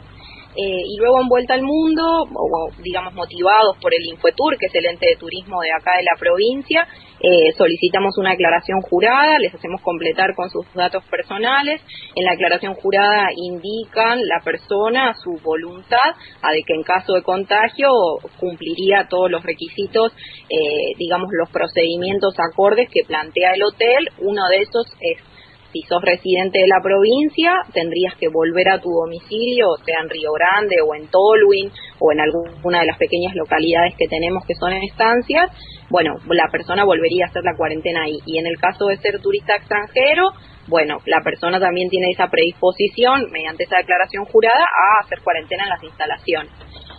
Eh, 0.56 0.82
y 0.84 0.98
luego 0.98 1.20
en 1.20 1.28
Vuelta 1.28 1.54
al 1.54 1.62
Mundo, 1.62 2.02
o, 2.02 2.70
digamos 2.82 3.14
motivados 3.14 3.76
por 3.80 3.94
el 3.94 4.04
Infuetur, 4.06 4.58
que 4.58 4.66
es 4.66 4.74
el 4.74 4.86
ente 4.86 5.06
de 5.10 5.16
turismo 5.16 5.60
de 5.60 5.70
acá 5.70 5.92
de 5.96 6.02
la 6.02 6.18
provincia, 6.18 6.88
eh, 7.20 7.52
solicitamos 7.56 8.18
una 8.18 8.30
declaración 8.30 8.80
jurada, 8.80 9.38
les 9.38 9.54
hacemos 9.54 9.80
completar 9.82 10.34
con 10.34 10.50
sus 10.50 10.66
datos 10.74 11.04
personales. 11.04 11.80
En 12.16 12.24
la 12.24 12.32
declaración 12.32 12.74
jurada 12.74 13.28
indican 13.36 14.18
la 14.26 14.40
persona 14.42 15.14
su 15.22 15.38
voluntad 15.44 16.16
a 16.42 16.52
de 16.52 16.62
que 16.66 16.74
en 16.74 16.82
caso 16.82 17.12
de 17.12 17.22
contagio 17.22 17.90
cumpliría 18.38 19.06
todos 19.08 19.30
los 19.30 19.42
requisitos, 19.44 20.12
eh, 20.48 20.94
digamos 20.98 21.28
los 21.38 21.50
procedimientos 21.50 22.34
acordes 22.38 22.88
que 22.90 23.04
plantea 23.06 23.52
el 23.52 23.62
hotel. 23.62 24.08
Uno 24.18 24.48
de 24.48 24.62
esos 24.62 24.86
es 25.00 25.29
si 25.72 25.82
sos 25.82 26.02
residente 26.02 26.58
de 26.58 26.66
la 26.66 26.82
provincia, 26.82 27.52
tendrías 27.72 28.14
que 28.16 28.28
volver 28.28 28.68
a 28.68 28.80
tu 28.80 28.90
domicilio, 28.90 29.66
sea 29.84 30.00
en 30.02 30.10
Río 30.10 30.32
Grande 30.32 30.76
o 30.82 30.94
en 30.94 31.08
Tolwyn 31.08 31.70
o 31.98 32.12
en 32.12 32.20
alguna 32.20 32.80
de 32.80 32.86
las 32.86 32.98
pequeñas 32.98 33.34
localidades 33.34 33.94
que 33.96 34.08
tenemos 34.08 34.44
que 34.46 34.54
son 34.54 34.72
estancias. 34.72 35.50
Bueno, 35.90 36.14
la 36.26 36.48
persona 36.50 36.84
volvería 36.84 37.26
a 37.26 37.28
hacer 37.28 37.42
la 37.44 37.56
cuarentena 37.56 38.02
ahí. 38.04 38.18
Y 38.26 38.38
en 38.38 38.46
el 38.46 38.58
caso 38.58 38.86
de 38.86 38.96
ser 38.98 39.20
turista 39.20 39.56
extranjero, 39.56 40.30
bueno, 40.68 40.98
la 41.06 41.20
persona 41.22 41.58
también 41.58 41.88
tiene 41.88 42.10
esa 42.10 42.28
predisposición, 42.28 43.30
mediante 43.32 43.64
esa 43.64 43.78
declaración 43.78 44.24
jurada, 44.24 44.64
a 44.64 45.04
hacer 45.04 45.18
cuarentena 45.22 45.64
en 45.64 45.70
las 45.70 45.82
instalaciones. 45.82 46.52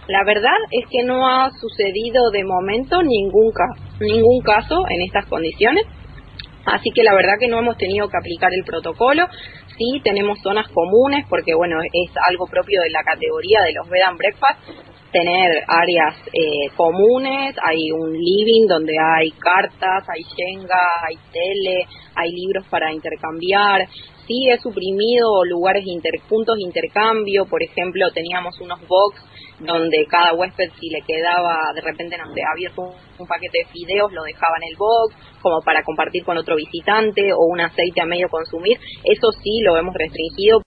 La 0.07 0.23
verdad 0.25 0.57
es 0.71 0.85
que 0.89 1.03
no 1.03 1.27
ha 1.27 1.51
sucedido 1.51 2.31
de 2.31 2.43
momento 2.43 3.01
ningún, 3.01 3.53
ningún 3.99 4.41
caso 4.41 4.83
en 4.89 5.01
estas 5.03 5.25
condiciones 5.27 5.85
Así 6.65 6.91
que 6.93 7.03
la 7.03 7.13
verdad 7.13 7.39
que 7.39 7.47
no 7.47 7.59
hemos 7.59 7.77
tenido 7.77 8.07
que 8.07 8.17
aplicar 8.17 8.51
el 8.53 8.63
protocolo. 8.63 9.27
Sí 9.77 10.01
tenemos 10.03 10.39
zonas 10.41 10.67
comunes 10.69 11.25
porque 11.29 11.55
bueno, 11.55 11.81
es 11.81 12.11
algo 12.27 12.45
propio 12.47 12.81
de 12.81 12.89
la 12.89 13.03
categoría 13.03 13.61
de 13.61 13.73
los 13.73 13.89
bed 13.89 14.01
and 14.07 14.17
breakfast 14.17 14.59
tener 15.11 15.63
áreas 15.67 16.15
eh, 16.33 16.69
comunes, 16.75 17.55
hay 17.61 17.91
un 17.91 18.13
living 18.13 18.65
donde 18.67 18.93
hay 18.97 19.31
cartas, 19.31 20.07
hay 20.07 20.23
Shenga, 20.23 20.87
hay 21.05 21.17
tele, 21.31 21.85
hay 22.15 22.31
libros 22.31 22.65
para 22.69 22.93
intercambiar, 22.93 23.87
sí 24.31 24.49
he 24.49 24.57
suprimido 24.59 25.43
lugares, 25.45 25.83
inter, 25.85 26.13
puntos 26.29 26.55
de 26.55 26.63
intercambio, 26.63 27.45
por 27.45 27.61
ejemplo, 27.61 28.09
teníamos 28.13 28.59
unos 28.61 28.79
box 28.87 29.19
donde 29.59 30.05
cada 30.09 30.33
huésped 30.33 30.71
si 30.79 30.89
le 30.89 31.01
quedaba 31.01 31.71
de 31.75 31.81
repente 31.81 32.17
no 32.17 32.23
abierto 32.51 32.81
un, 33.19 33.27
paquete 33.27 33.59
de 33.59 33.71
fideos 33.71 34.11
lo 34.11 34.23
dejaba 34.23 34.55
en 34.57 34.69
el 34.71 34.77
box 34.77 35.15
como 35.41 35.61
para 35.61 35.83
compartir 35.83 36.23
con 36.23 36.37
otro 36.37 36.55
visitante 36.55 37.31
o 37.33 37.45
un 37.45 37.61
aceite 37.61 38.01
a 38.01 38.05
medio 38.05 38.29
consumir, 38.29 38.77
eso 39.03 39.31
sí 39.43 39.61
lo 39.61 39.77
hemos 39.77 39.93
restringido 39.93 40.61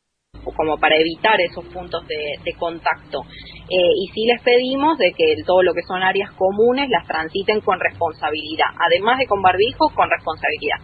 como 0.57 0.77
para 0.77 0.97
evitar 0.97 1.41
esos 1.41 1.65
puntos 1.65 2.07
de, 2.07 2.53
contacto. 2.59 3.23
Eh, 3.23 3.93
y 3.97 4.07
sí 4.13 4.27
les 4.27 4.43
pedimos 4.43 4.99
de 4.99 5.13
que 5.17 5.35
todo 5.45 5.63
lo 5.63 5.73
que 5.73 5.83
son 5.83 6.03
áreas 6.03 6.31
comunes 6.33 6.89
las 6.91 7.07
transiten 7.07 7.61
con 7.61 7.81
responsabilidad, 7.81 8.67
además 8.79 9.19
de 9.19 9.27
con 9.27 9.41
barbijo, 9.43 9.89
con 9.95 10.09
responsabilidad. 10.11 10.77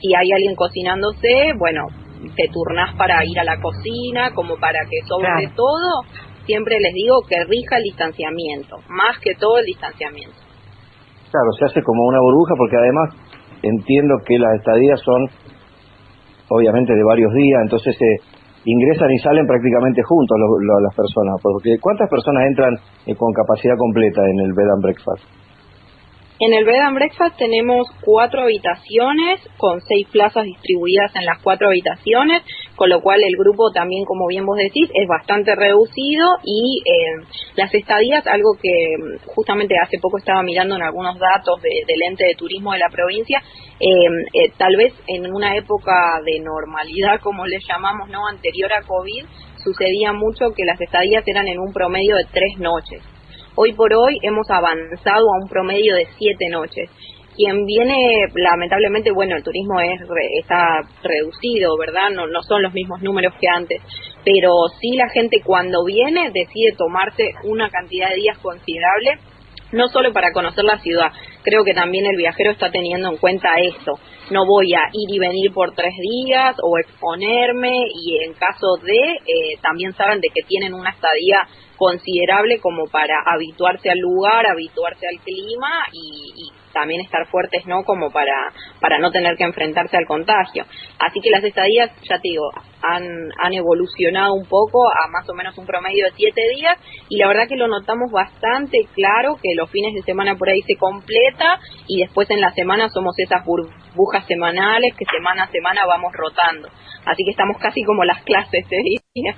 Si 0.00 0.14
hay 0.14 0.32
alguien 0.32 0.56
cocinándose, 0.56 1.52
bueno, 1.56 1.86
te 2.36 2.48
turnás 2.52 2.94
para 2.96 3.24
ir 3.24 3.38
a 3.38 3.44
la 3.44 3.60
cocina, 3.60 4.30
como 4.34 4.56
para 4.56 4.80
que 4.88 5.00
sobre 5.06 5.48
todo, 5.54 6.02
siempre 6.46 6.76
les 6.80 6.92
digo 6.94 7.20
que 7.28 7.36
rija 7.44 7.76
el 7.76 7.84
distanciamiento, 7.84 8.76
más 8.88 9.18
que 9.20 9.34
todo 9.34 9.58
el 9.58 9.64
distanciamiento. 9.64 10.36
Claro, 11.30 11.50
se 11.58 11.64
hace 11.66 11.82
como 11.82 12.04
una 12.04 12.20
burbuja 12.20 12.54
porque 12.56 12.76
además 12.76 13.08
entiendo 13.62 14.14
que 14.24 14.38
las 14.38 14.54
estadías 14.58 15.00
son 15.00 15.28
obviamente 16.48 16.94
de 16.94 17.04
varios 17.04 17.32
días, 17.32 17.60
entonces 17.62 17.96
se 17.96 18.10
ingresan 18.64 19.10
y 19.10 19.18
salen 19.18 19.46
prácticamente 19.46 20.02
juntos 20.02 20.36
las 20.38 20.94
personas, 20.94 21.40
porque 21.42 21.76
¿cuántas 21.80 22.08
personas 22.08 22.46
entran 22.46 22.74
eh, 23.06 23.14
con 23.16 23.32
capacidad 23.32 23.76
completa 23.76 24.22
en 24.22 24.40
el 24.40 24.52
bed 24.52 24.68
and 24.72 24.82
breakfast? 24.82 25.43
En 26.40 26.52
el 26.52 26.64
Bed 26.64 26.80
and 26.80 26.96
Breakfast 26.96 27.36
tenemos 27.38 27.86
cuatro 28.00 28.42
habitaciones 28.42 29.40
con 29.56 29.80
seis 29.82 30.08
plazas 30.10 30.44
distribuidas 30.44 31.14
en 31.14 31.26
las 31.26 31.40
cuatro 31.40 31.68
habitaciones, 31.68 32.42
con 32.74 32.90
lo 32.90 33.02
cual 33.02 33.22
el 33.22 33.36
grupo 33.38 33.70
también, 33.70 34.04
como 34.04 34.26
bien 34.26 34.44
vos 34.44 34.56
decís, 34.56 34.90
es 34.94 35.06
bastante 35.06 35.54
reducido 35.54 36.26
y 36.42 36.82
eh, 36.84 37.24
las 37.54 37.72
estadías, 37.72 38.26
algo 38.26 38.58
que 38.60 38.68
mm, 38.68 39.28
justamente 39.28 39.76
hace 39.80 40.00
poco 40.00 40.18
estaba 40.18 40.42
mirando 40.42 40.74
en 40.74 40.82
algunos 40.82 41.16
datos 41.20 41.62
del 41.62 42.02
ente 42.08 42.26
de 42.26 42.34
turismo 42.34 42.72
de 42.72 42.80
la 42.80 42.88
provincia, 42.88 43.40
eh, 43.78 43.86
eh, 44.32 44.50
tal 44.58 44.74
vez 44.74 44.92
en 45.06 45.32
una 45.32 45.56
época 45.56 46.20
de 46.24 46.40
normalidad, 46.40 47.20
como 47.20 47.46
le 47.46 47.60
llamamos, 47.60 48.08
no 48.08 48.26
anterior 48.26 48.72
a 48.72 48.82
COVID, 48.82 49.24
sucedía 49.62 50.12
mucho 50.12 50.50
que 50.50 50.64
las 50.64 50.80
estadías 50.80 51.22
eran 51.28 51.46
en 51.46 51.60
un 51.60 51.72
promedio 51.72 52.16
de 52.16 52.24
tres 52.24 52.58
noches 52.58 53.13
Hoy 53.56 53.72
por 53.72 53.92
hoy 53.94 54.18
hemos 54.22 54.50
avanzado 54.50 55.26
a 55.32 55.38
un 55.40 55.48
promedio 55.48 55.94
de 55.94 56.08
siete 56.18 56.46
noches. 56.50 56.90
Quien 57.36 57.64
viene, 57.66 57.94
lamentablemente, 58.34 59.12
bueno, 59.12 59.36
el 59.36 59.44
turismo 59.44 59.78
es 59.78 60.00
está 60.40 60.80
reducido, 61.04 61.76
¿verdad? 61.78 62.10
No, 62.12 62.26
no 62.26 62.42
son 62.42 62.62
los 62.62 62.72
mismos 62.72 63.00
números 63.00 63.32
que 63.40 63.46
antes, 63.46 63.80
pero 64.24 64.50
sí 64.80 64.96
la 64.96 65.08
gente 65.08 65.40
cuando 65.44 65.84
viene 65.84 66.32
decide 66.32 66.74
tomarse 66.76 67.30
una 67.44 67.70
cantidad 67.70 68.08
de 68.08 68.16
días 68.16 68.38
considerable 68.38 69.18
no 69.70 69.88
solo 69.88 70.12
para 70.12 70.32
conocer 70.32 70.64
la 70.64 70.78
ciudad, 70.78 71.10
creo 71.42 71.64
que 71.64 71.74
también 71.74 72.06
el 72.06 72.16
viajero 72.16 72.52
está 72.52 72.70
teniendo 72.70 73.08
en 73.10 73.16
cuenta 73.16 73.48
esto. 73.58 73.98
No 74.30 74.46
voy 74.46 74.72
a 74.74 74.88
ir 74.92 75.14
y 75.14 75.18
venir 75.18 75.52
por 75.52 75.74
tres 75.74 75.92
días 76.00 76.56
o 76.62 76.78
exponerme 76.78 77.76
y 77.94 78.24
en 78.24 78.32
caso 78.34 78.76
de, 78.82 79.16
eh, 79.16 79.58
también 79.60 79.92
saben 79.92 80.20
de 80.20 80.28
que 80.34 80.46
tienen 80.46 80.72
una 80.72 80.90
estadía 80.90 81.46
considerable 81.76 82.58
como 82.60 82.86
para 82.86 83.16
habituarse 83.26 83.90
al 83.90 83.98
lugar, 83.98 84.46
habituarse 84.46 85.06
al 85.06 85.22
clima 85.22 85.70
y, 85.92 86.50
también 86.74 87.00
estar 87.00 87.26
fuertes, 87.28 87.66
¿no? 87.66 87.84
Como 87.84 88.10
para, 88.10 88.52
para 88.80 88.98
no 88.98 89.10
tener 89.10 89.36
que 89.36 89.44
enfrentarse 89.44 89.96
al 89.96 90.04
contagio. 90.06 90.64
Así 90.98 91.20
que 91.20 91.30
las 91.30 91.42
estadías, 91.42 91.90
ya 92.02 92.16
te 92.16 92.28
digo, 92.28 92.50
han, 92.82 93.02
han 93.38 93.54
evolucionado 93.54 94.34
un 94.34 94.44
poco 94.44 94.86
a 94.88 95.08
más 95.08 95.26
o 95.30 95.34
menos 95.34 95.56
un 95.56 95.64
promedio 95.64 96.04
de 96.04 96.12
siete 96.16 96.42
días 96.54 96.78
y 97.08 97.16
la 97.16 97.28
verdad 97.28 97.48
que 97.48 97.56
lo 97.56 97.68
notamos 97.68 98.10
bastante 98.12 98.86
claro 98.94 99.36
que 99.42 99.54
los 99.54 99.70
fines 99.70 99.94
de 99.94 100.02
semana 100.02 100.36
por 100.36 100.50
ahí 100.50 100.60
se 100.66 100.76
completa 100.76 101.60
y 101.88 102.00
después 102.00 102.28
en 102.30 102.42
la 102.42 102.50
semana 102.50 102.90
somos 102.90 103.14
esas 103.18 103.42
burbujas 103.46 104.26
semanales 104.26 104.92
que 104.98 105.06
semana 105.06 105.44
a 105.44 105.48
semana 105.48 105.86
vamos 105.86 106.12
rotando. 106.12 106.68
Así 107.06 107.24
que 107.24 107.30
estamos 107.30 107.56
casi 107.58 107.82
como 107.84 108.04
las 108.04 108.22
clases, 108.24 108.66
¿eh? 108.70 109.32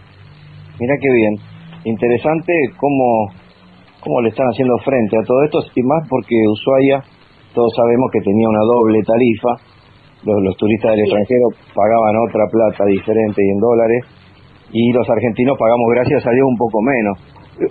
Mira 0.78 0.94
qué 1.00 1.08
bien 1.08 1.56
interesante 1.86 2.52
cómo, 2.76 3.30
cómo 4.00 4.20
le 4.20 4.30
están 4.30 4.46
haciendo 4.46 4.76
frente 4.78 5.16
a 5.16 5.22
todo 5.24 5.42
esto, 5.44 5.60
y 5.74 5.82
más 5.82 6.06
porque 6.08 6.34
Ushuaia, 6.50 7.02
todos 7.56 7.72
sabemos 7.72 8.12
que 8.12 8.20
tenía 8.20 8.44
una 8.52 8.60
doble 8.60 9.00
tarifa, 9.00 9.56
los, 10.28 10.56
turistas 10.60 10.92
del 10.92 11.08
extranjero 11.08 11.48
pagaban 11.72 12.12
otra 12.28 12.44
plata 12.52 12.84
diferente 12.84 13.40
y 13.40 13.48
en 13.48 13.60
dólares, 13.60 14.04
y 14.76 14.92
los 14.92 15.08
argentinos 15.08 15.56
pagamos, 15.56 15.88
gracias 15.96 16.20
a 16.26 16.30
Dios, 16.36 16.44
un 16.44 16.58
poco 16.60 16.84
menos. 16.84 17.16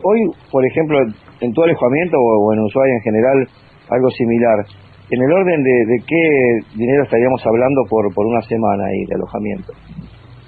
hoy, 0.02 0.20
por 0.50 0.66
ejemplo, 0.66 0.98
en 1.06 1.54
tu 1.54 1.62
alojamiento 1.62 2.18
o, 2.18 2.54
en 2.54 2.66
Ushuaia 2.66 2.96
en 2.98 3.06
general, 3.06 3.38
algo 3.94 4.10
similar, 4.10 4.66
en 5.12 5.22
el 5.22 5.32
orden 5.32 5.62
de, 5.62 5.76
de 5.86 5.98
qué 6.02 6.24
dinero 6.82 7.04
estaríamos 7.04 7.46
hablando 7.46 7.86
por, 7.88 8.10
por 8.16 8.26
una 8.26 8.42
semana 8.42 8.90
ahí 8.90 9.06
de 9.06 9.16
alojamiento. 9.22 9.70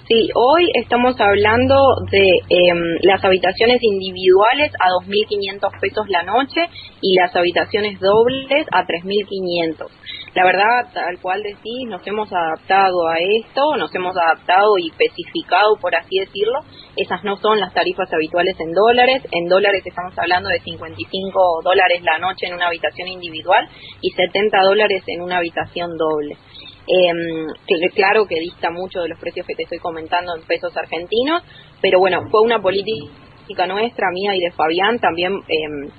Sí, 0.08 0.30
hoy 0.36 0.72
estamos 0.76 1.20
hablando 1.20 1.76
de 2.10 2.30
em, 2.48 2.98
las 3.02 3.22
habitaciones 3.26 3.80
individuales 3.82 4.72
a 4.80 4.88
2.500 5.04 5.82
pesos 5.82 6.06
la 6.08 6.24
noche 6.24 6.62
y 7.02 7.16
las 7.16 7.36
habitaciones 7.36 8.00
dobles 8.00 8.66
a 8.72 8.86
3.500. 8.86 9.92
La 10.34 10.46
verdad, 10.46 10.94
tal 10.94 11.20
cual 11.22 11.44
decís, 11.44 11.90
nos 11.90 12.08
hemos 12.08 12.32
adaptado 12.32 13.06
a 13.06 13.18
esto, 13.20 13.76
nos 13.76 13.94
hemos 13.96 14.16
adaptado 14.16 14.78
y 14.78 14.92
especificado, 14.92 15.76
por 15.82 15.94
así 15.94 16.20
decirlo. 16.20 16.60
Esas 16.96 17.26
no 17.26 17.36
son 17.36 17.60
las 17.60 17.74
tarifas 17.74 18.08
habituales 18.14 18.56
en 18.62 18.72
dólares. 18.72 19.24
En 19.34 19.50
dólares 19.50 19.84
estamos 19.86 20.18
hablando 20.18 20.48
de 20.48 20.62
55 20.62 21.62
dólares 21.66 22.02
la 22.04 22.18
noche 22.18 22.48
en 22.48 22.54
una 22.54 22.68
habitación 22.68 23.10
individual 23.10 23.68
y 24.00 24.12
70 24.12 24.58
dólares 24.62 25.04
en 25.08 25.22
una 25.22 25.40
habitación 25.40 25.98
doble. 25.98 26.38
Eh, 26.88 27.90
claro 27.94 28.26
que 28.26 28.40
dista 28.40 28.72
mucho 28.72 29.02
de 29.02 29.10
los 29.10 29.20
precios 29.20 29.46
que 29.46 29.56
te 29.56 29.64
estoy 29.64 29.80
comentando 29.80 30.36
en 30.36 30.44
pesos 30.44 30.76
argentinos, 30.78 31.44
pero 31.82 32.00
bueno, 32.00 32.28
fue 32.32 32.42
una 32.42 32.62
política 32.62 33.68
nuestra, 33.68 34.08
mía 34.12 34.36
y 34.36 34.40
de 34.40 34.52
Fabián 34.52 35.00
también. 35.00 35.34
Eh, 35.48 35.90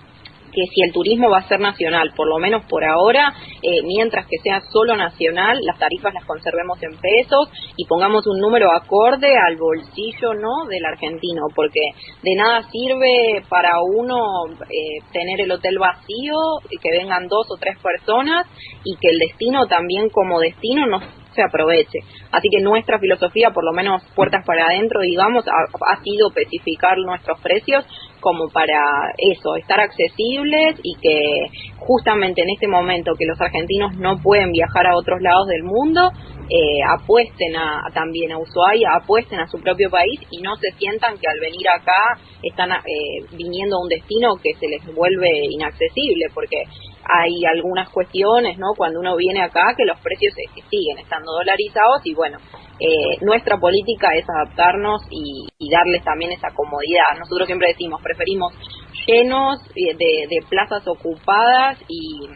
que 0.53 0.63
si 0.75 0.83
el 0.83 0.93
turismo 0.93 1.31
va 1.31 1.39
a 1.39 1.49
ser 1.49 1.61
nacional, 1.61 2.13
por 2.17 2.29
lo 2.29 2.39
menos 2.39 2.65
por 2.67 2.85
ahora, 2.85 3.33
eh, 3.63 3.83
mientras 3.85 4.27
que 4.27 4.39
sea 4.43 4.61
solo 4.61 4.97
nacional, 4.97 5.59
las 5.63 5.79
tarifas 5.79 6.15
las 6.15 6.25
conservemos 6.25 6.83
en 6.83 6.99
pesos 6.99 7.51
y 7.77 7.85
pongamos 7.87 8.27
un 8.27 8.41
número 8.41 8.71
acorde 8.73 9.37
al 9.37 9.57
bolsillo 9.57 10.35
no 10.35 10.67
del 10.69 10.85
argentino, 10.85 11.43
porque 11.55 11.81
de 12.23 12.35
nada 12.35 12.63
sirve 12.71 13.43
para 13.49 13.81
uno 13.83 14.17
eh, 14.63 15.05
tener 15.13 15.41
el 15.41 15.53
hotel 15.53 15.79
vacío, 15.79 16.37
que 16.81 16.91
vengan 16.91 17.29
dos 17.29 17.47
o 17.51 17.57
tres 17.57 17.77
personas 17.83 18.47
y 18.85 18.97
que 18.97 19.09
el 19.11 19.19
destino 19.19 19.67
también 19.67 20.09
como 20.11 20.41
destino 20.41 20.87
no 20.87 21.01
se 21.35 21.43
aproveche. 21.43 22.01
Así 22.33 22.49
que 22.51 22.61
nuestra 22.61 22.99
filosofía, 22.99 23.51
por 23.51 23.65
lo 23.65 23.73
menos 23.73 24.03
puertas 24.15 24.45
para 24.45 24.67
adentro, 24.67 25.01
digamos, 25.01 25.45
ha 25.47 26.03
sido 26.03 26.29
especificar 26.29 26.99
nuestros 26.99 27.41
precios 27.41 27.85
como 28.21 28.49
para 28.49 28.79
eso, 29.17 29.57
estar 29.57 29.81
accesibles 29.81 30.77
y 30.83 30.95
que 31.01 31.47
justamente 31.79 32.43
en 32.43 32.51
este 32.51 32.69
momento 32.69 33.13
que 33.19 33.27
los 33.27 33.41
argentinos 33.41 33.97
no 33.97 34.17
pueden 34.23 34.53
viajar 34.53 34.87
a 34.87 34.97
otros 34.97 35.21
lados 35.21 35.47
del 35.49 35.63
mundo, 35.63 36.11
eh, 36.51 36.81
apuesten 36.99 37.57
a, 37.57 37.83
también 37.93 38.33
a 38.33 38.39
Ushuaia, 38.39 38.97
apuesten 38.97 39.39
a 39.39 39.47
su 39.49 39.61
propio 39.61 39.91
país 39.91 40.19
y 40.31 40.41
no 40.41 40.57
se 40.57 40.71
sientan 40.79 41.19
que 41.19 41.29
al 41.29 41.39
venir 41.41 41.69
acá 41.69 42.19
están 42.43 42.73
eh, 42.73 43.27
viniendo 43.33 43.77
a 43.77 43.83
un 43.83 43.89
destino 43.89 44.35
que 44.43 44.55
se 44.59 44.67
les 44.67 44.83
vuelve 44.95 45.29
inaccesible, 45.51 46.27
porque 46.33 46.63
hay 47.05 47.45
algunas 47.45 47.91
cuestiones, 47.91 48.59
¿no? 48.59 48.69
Cuando 48.77 49.01
uno 49.01 49.17
viene 49.17 49.43
acá 49.43 49.75
que 49.77 49.85
los 49.85 49.99
precios 50.01 50.35
siguen 50.71 50.99
estando 50.99 51.33
dolarizados 51.33 52.01
y 52.05 52.15
bueno, 52.15 52.39
eh, 52.81 53.19
nuestra 53.23 53.59
política 53.59 54.09
es 54.15 54.25
adaptarnos 54.29 55.03
y, 55.11 55.47
darles 55.71 56.03
también 56.03 56.33
esa 56.33 56.49
comodidad. 56.55 57.19
Nosotros 57.19 57.47
siempre 57.47 57.69
decimos, 57.69 58.01
preferimos 58.03 58.55
llenos 59.07 59.59
de, 59.75 59.95
de 59.99 60.47
plazas 60.49 60.87
ocupadas 60.89 61.79
y, 61.89 62.27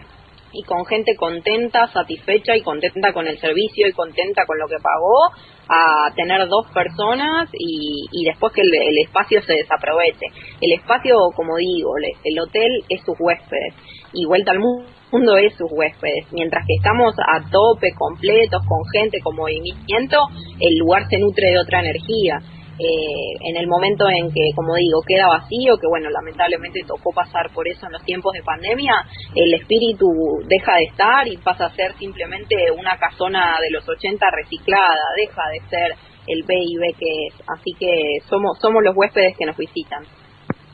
y 0.52 0.62
con 0.64 0.84
gente 0.84 1.16
contenta, 1.16 1.86
satisfecha 1.88 2.54
y 2.56 2.62
contenta 2.62 3.12
con 3.12 3.26
el 3.26 3.38
servicio 3.38 3.88
y 3.88 3.92
contenta 3.92 4.44
con 4.46 4.58
lo 4.58 4.66
que 4.68 4.76
pagó, 4.82 5.32
a 5.68 6.12
tener 6.14 6.46
dos 6.48 6.66
personas 6.74 7.48
y, 7.52 8.04
y 8.12 8.24
después 8.24 8.52
que 8.52 8.60
el, 8.60 8.74
el, 8.74 9.06
espacio 9.06 9.40
se 9.42 9.54
desaproveche. 9.54 10.26
El 10.60 10.78
espacio, 10.78 11.16
como 11.34 11.56
digo, 11.56 11.92
el 12.24 12.38
hotel 12.38 12.84
es 12.88 13.00
sus 13.04 13.16
huéspedes 13.18 13.74
y 14.12 14.26
vuelta 14.26 14.52
al 14.52 14.58
mundo 14.58 14.86
es 15.12 15.54
sus 15.56 15.70
huéspedes. 15.70 16.26
Mientras 16.32 16.64
que 16.66 16.74
estamos 16.74 17.14
a 17.18 17.40
tope, 17.50 17.92
completos, 17.94 18.62
con 18.66 18.80
gente, 18.92 19.20
con 19.20 19.36
movimiento, 19.36 20.16
el 20.58 20.78
lugar 20.78 21.06
se 21.08 21.18
nutre 21.18 21.50
de 21.50 21.60
otra 21.60 21.80
energía. 21.80 22.40
Eh, 22.72 23.36
en 23.50 23.56
el 23.58 23.68
momento 23.68 24.08
en 24.08 24.32
que, 24.32 24.50
como 24.56 24.74
digo, 24.74 25.02
queda 25.06 25.28
vacío, 25.28 25.76
que 25.76 25.86
bueno, 25.86 26.08
lamentablemente 26.08 26.80
tocó 26.88 27.12
pasar 27.12 27.50
por 27.54 27.68
eso 27.68 27.86
en 27.86 27.92
los 27.92 28.02
tiempos 28.02 28.32
de 28.32 28.42
pandemia, 28.42 28.94
el 29.36 29.54
espíritu 29.54 30.08
deja 30.48 30.76
de 30.76 30.84
estar 30.84 31.28
y 31.28 31.36
pasa 31.36 31.66
a 31.66 31.76
ser 31.76 31.92
simplemente 31.98 32.56
una 32.72 32.96
casona 32.96 33.58
de 33.60 33.70
los 33.70 33.86
80 33.86 34.26
reciclada, 34.34 35.04
deja 35.16 35.42
de 35.52 35.60
ser 35.68 35.94
el 36.26 36.42
B 36.44 36.54
y 36.56 36.76
B 36.78 36.94
que 36.98 37.26
es. 37.28 37.34
Así 37.46 37.72
que 37.78 38.18
somos, 38.28 38.58
somos 38.58 38.82
los 38.82 38.96
huéspedes 38.96 39.36
que 39.36 39.44
nos 39.44 39.56
visitan. 39.56 40.02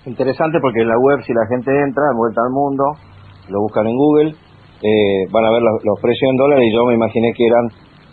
Interesante 0.06 0.58
porque 0.62 0.80
en 0.80 0.88
la 0.88 0.98
web, 0.98 1.20
si 1.26 1.34
la 1.34 1.46
gente 1.50 1.70
entra, 1.82 2.04
vuelta 2.16 2.40
al 2.40 2.52
mundo, 2.54 2.84
lo 3.48 3.60
buscan 3.60 3.86
en 3.86 3.96
Google, 3.96 4.34
eh, 4.82 5.26
van 5.30 5.44
a 5.44 5.50
ver 5.50 5.62
los, 5.62 6.00
precios 6.00 6.30
en 6.30 6.36
dólares 6.36 6.64
y 6.68 6.74
yo 6.74 6.86
me 6.86 6.94
imaginé 6.94 7.32
que 7.34 7.46
eran 7.46 7.66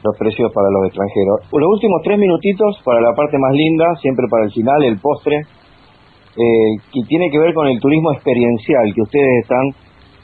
los 0.04 0.18
precios 0.18 0.52
para 0.54 0.70
los 0.70 0.88
extranjeros. 0.88 1.42
Los 1.52 1.70
últimos 1.70 2.02
tres 2.04 2.18
minutitos 2.18 2.82
para 2.84 3.02
la 3.02 3.14
parte 3.14 3.38
más 3.38 3.54
linda, 3.54 3.86
siempre 4.02 4.26
para 4.30 4.46
el 4.46 4.52
final, 4.52 4.84
el 4.84 5.00
postre, 5.00 5.38
eh, 5.38 6.72
que 6.92 7.02
tiene 7.08 7.30
que 7.32 7.40
ver 7.40 7.54
con 7.54 7.68
el 7.68 7.80
turismo 7.80 8.12
experiencial 8.12 8.94
que 8.94 9.02
ustedes 9.02 9.44
están 9.44 9.66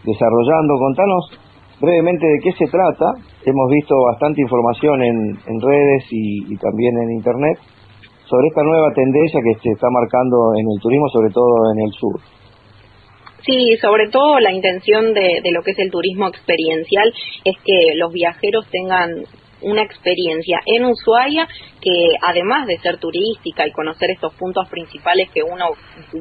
desarrollando. 0.03 0.73
Contanos 0.77 1.39
brevemente 1.79 2.25
de 2.27 2.39
qué 2.43 2.51
se 2.53 2.65
trata. 2.69 3.13
Hemos 3.45 3.69
visto 3.71 3.95
bastante 4.11 4.41
información 4.41 5.01
en, 5.03 5.17
en 5.47 5.61
redes 5.61 6.05
y, 6.11 6.55
también 6.57 6.97
en 6.97 7.11
Internet 7.11 7.57
sobre 8.25 8.47
esta 8.47 8.63
nueva 8.63 8.93
tendencia 8.93 9.41
que 9.43 9.59
se 9.59 9.69
está 9.71 9.87
marcando 9.89 10.55
en 10.55 10.65
el 10.71 10.79
turismo, 10.79 11.07
sobre 11.09 11.31
todo 11.31 11.73
en 11.73 11.79
el 11.83 11.91
sur. 11.91 12.15
Sí, 13.45 13.75
sobre 13.81 14.09
todo 14.09 14.39
la 14.39 14.51
intención 14.51 15.13
de, 15.13 15.41
de, 15.43 15.51
lo 15.51 15.63
que 15.63 15.71
es 15.71 15.79
el 15.79 15.89
turismo 15.89 16.27
experiencial 16.27 17.11
es 17.43 17.55
que 17.65 17.95
los 17.95 18.11
viajeros 18.13 18.67
tengan 18.69 19.25
una 19.61 19.83
experiencia 19.83 20.59
en 20.65 20.85
Ushuaia 20.85 21.47
que 21.81 22.15
además 22.21 22.67
de 22.67 22.77
ser 22.77 22.97
turística 22.97 23.65
y 23.67 23.71
conocer 23.71 24.11
estos 24.11 24.33
puntos 24.35 24.69
principales 24.69 25.29
que 25.33 25.41
uno 25.43 25.71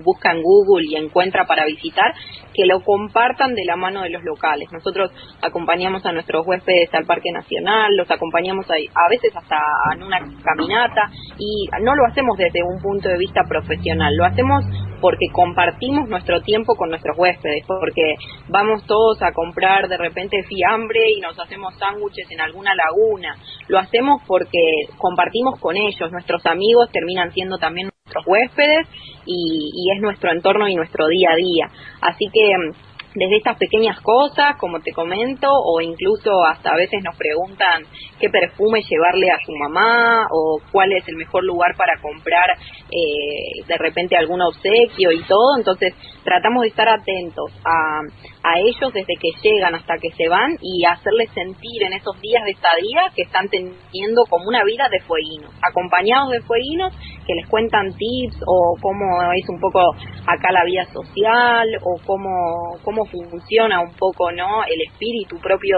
busca 0.04 0.32
en 0.32 0.42
Google 0.42 0.86
y 0.88 0.96
encuentra 0.96 1.44
para 1.44 1.66
visitar, 1.66 2.14
que 2.54 2.64
lo 2.64 2.80
compartan 2.80 3.54
de 3.54 3.64
la 3.64 3.76
mano 3.76 4.02
de 4.02 4.10
los 4.10 4.22
locales. 4.24 4.68
Nosotros 4.72 5.10
acompañamos 5.42 6.04
a 6.06 6.12
nuestros 6.12 6.46
huéspedes 6.46 6.92
al 6.94 7.04
Parque 7.04 7.30
Nacional, 7.32 7.94
los 7.96 8.10
acompañamos 8.10 8.66
a, 8.70 8.74
a 8.74 9.08
veces 9.10 9.36
hasta 9.36 9.58
en 9.94 10.02
una 10.02 10.18
caminata 10.42 11.10
y 11.38 11.68
no 11.82 11.94
lo 11.94 12.06
hacemos 12.06 12.36
desde 12.38 12.62
un 12.62 12.80
punto 12.80 13.08
de 13.08 13.18
vista 13.18 13.42
profesional, 13.48 14.14
lo 14.16 14.24
hacemos 14.24 14.64
porque 15.00 15.26
compartimos 15.32 16.08
nuestro 16.08 16.42
tiempo 16.42 16.74
con 16.76 16.90
nuestros 16.90 17.16
huéspedes, 17.18 17.64
porque 17.66 18.14
vamos 18.48 18.84
todos 18.86 19.22
a 19.22 19.32
comprar 19.32 19.88
de 19.88 19.96
repente 19.96 20.36
fiambre 20.46 21.00
y 21.16 21.20
nos 21.20 21.38
hacemos 21.38 21.74
sándwiches 21.78 22.30
en 22.30 22.40
alguna 22.40 22.72
laguna. 22.74 23.29
Lo 23.68 23.78
hacemos 23.78 24.22
porque 24.26 24.58
compartimos 24.98 25.58
con 25.60 25.76
ellos, 25.76 26.10
nuestros 26.10 26.44
amigos 26.46 26.90
terminan 26.92 27.32
siendo 27.32 27.58
también 27.58 27.90
nuestros 28.04 28.26
huéspedes 28.26 28.86
y, 29.26 29.90
es 29.94 30.02
nuestro 30.02 30.32
entorno 30.32 30.68
y 30.68 30.74
nuestro 30.74 31.06
día 31.06 31.30
a 31.32 31.36
día. 31.36 31.66
Así 32.00 32.26
que 32.32 32.72
desde 33.14 33.36
estas 33.38 33.58
pequeñas 33.58 34.00
cosas, 34.00 34.56
como 34.56 34.80
te 34.80 34.92
comento, 34.92 35.48
o 35.50 35.80
incluso 35.80 36.30
hasta 36.44 36.70
a 36.70 36.76
veces 36.76 37.02
nos 37.02 37.16
preguntan 37.16 37.82
qué 38.20 38.28
perfume 38.28 38.82
llevarle 38.82 39.30
a 39.30 39.38
su 39.44 39.52
mamá 39.52 40.26
o 40.30 40.60
cuál 40.70 40.92
es 40.92 41.06
el 41.08 41.16
mejor 41.16 41.44
lugar 41.44 41.74
para 41.76 42.00
comprar 42.00 42.50
eh, 42.90 43.66
de 43.66 43.78
repente 43.78 44.16
algún 44.16 44.40
obsequio 44.42 45.10
y 45.10 45.22
todo. 45.24 45.56
Entonces 45.58 45.94
tratamos 46.22 46.62
de 46.62 46.68
estar 46.68 46.88
atentos 46.88 47.50
a, 47.64 48.00
a 48.42 48.58
ellos 48.58 48.92
desde 48.92 49.14
que 49.20 49.28
llegan 49.42 49.74
hasta 49.74 49.98
que 49.98 50.10
se 50.12 50.28
van 50.28 50.56
y 50.62 50.84
hacerles 50.84 51.30
sentir 51.34 51.82
en 51.82 51.92
esos 51.92 52.18
días 52.20 52.42
de 52.44 52.52
estadía 52.52 53.02
que 53.14 53.22
están 53.22 53.48
teniendo 53.48 54.24
como 54.28 54.48
una 54.48 54.64
vida 54.64 54.88
de 54.90 55.00
fueguinos, 55.00 55.52
acompañados 55.62 56.30
de 56.30 56.40
fueguinos 56.42 56.92
que 57.26 57.34
les 57.34 57.46
cuentan 57.48 57.92
tips 57.92 58.42
o 58.46 58.76
cómo 58.80 59.04
es 59.32 59.48
un 59.48 59.60
poco 59.60 59.80
acá 60.26 60.52
la 60.52 60.64
vida 60.64 60.84
social 60.86 61.68
o 61.82 62.00
cómo, 62.06 62.78
cómo 62.82 63.04
funciona 63.04 63.80
un 63.80 63.92
poco 63.94 64.32
no 64.32 64.64
el 64.64 64.80
espíritu 64.88 65.38
propio 65.38 65.76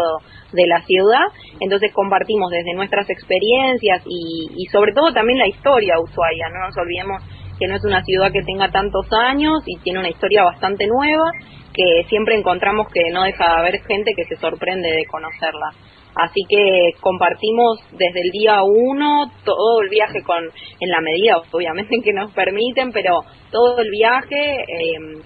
de 0.52 0.66
la 0.66 0.80
ciudad. 0.82 1.26
Entonces 1.60 1.92
compartimos 1.92 2.50
desde 2.50 2.74
nuestras 2.74 3.10
experiencias 3.10 4.02
y, 4.06 4.46
y 4.56 4.66
sobre 4.66 4.92
todo 4.92 5.12
también 5.12 5.38
la 5.38 5.48
historia 5.48 6.00
Ushuaia, 6.00 6.48
no 6.48 6.66
nos 6.66 6.76
olvidemos 6.76 7.22
que 7.62 7.68
no 7.68 7.76
es 7.76 7.84
una 7.84 8.02
ciudad 8.02 8.32
que 8.32 8.42
tenga 8.42 8.72
tantos 8.72 9.06
años 9.12 9.62
y 9.66 9.78
tiene 9.84 10.00
una 10.00 10.08
historia 10.08 10.42
bastante 10.42 10.88
nueva, 10.88 11.30
que 11.72 12.08
siempre 12.08 12.34
encontramos 12.34 12.88
que 12.92 13.08
no 13.12 13.22
deja 13.22 13.44
de 13.44 13.60
haber 13.60 13.82
gente 13.82 14.14
que 14.16 14.24
se 14.24 14.34
sorprende 14.36 14.90
de 14.90 15.04
conocerla. 15.06 15.70
Así 16.16 16.40
que 16.48 16.90
compartimos 17.00 17.78
desde 17.92 18.20
el 18.20 18.30
día 18.32 18.62
uno 18.64 19.30
todo 19.44 19.80
el 19.80 19.90
viaje 19.90 20.24
con, 20.24 20.42
en 20.80 20.90
la 20.90 21.00
medida 21.00 21.40
obviamente 21.52 22.00
que 22.02 22.12
nos 22.12 22.32
permiten, 22.32 22.90
pero 22.90 23.20
todo 23.52 23.78
el 23.78 23.90
viaje 23.90 24.62
eh, 24.62 25.22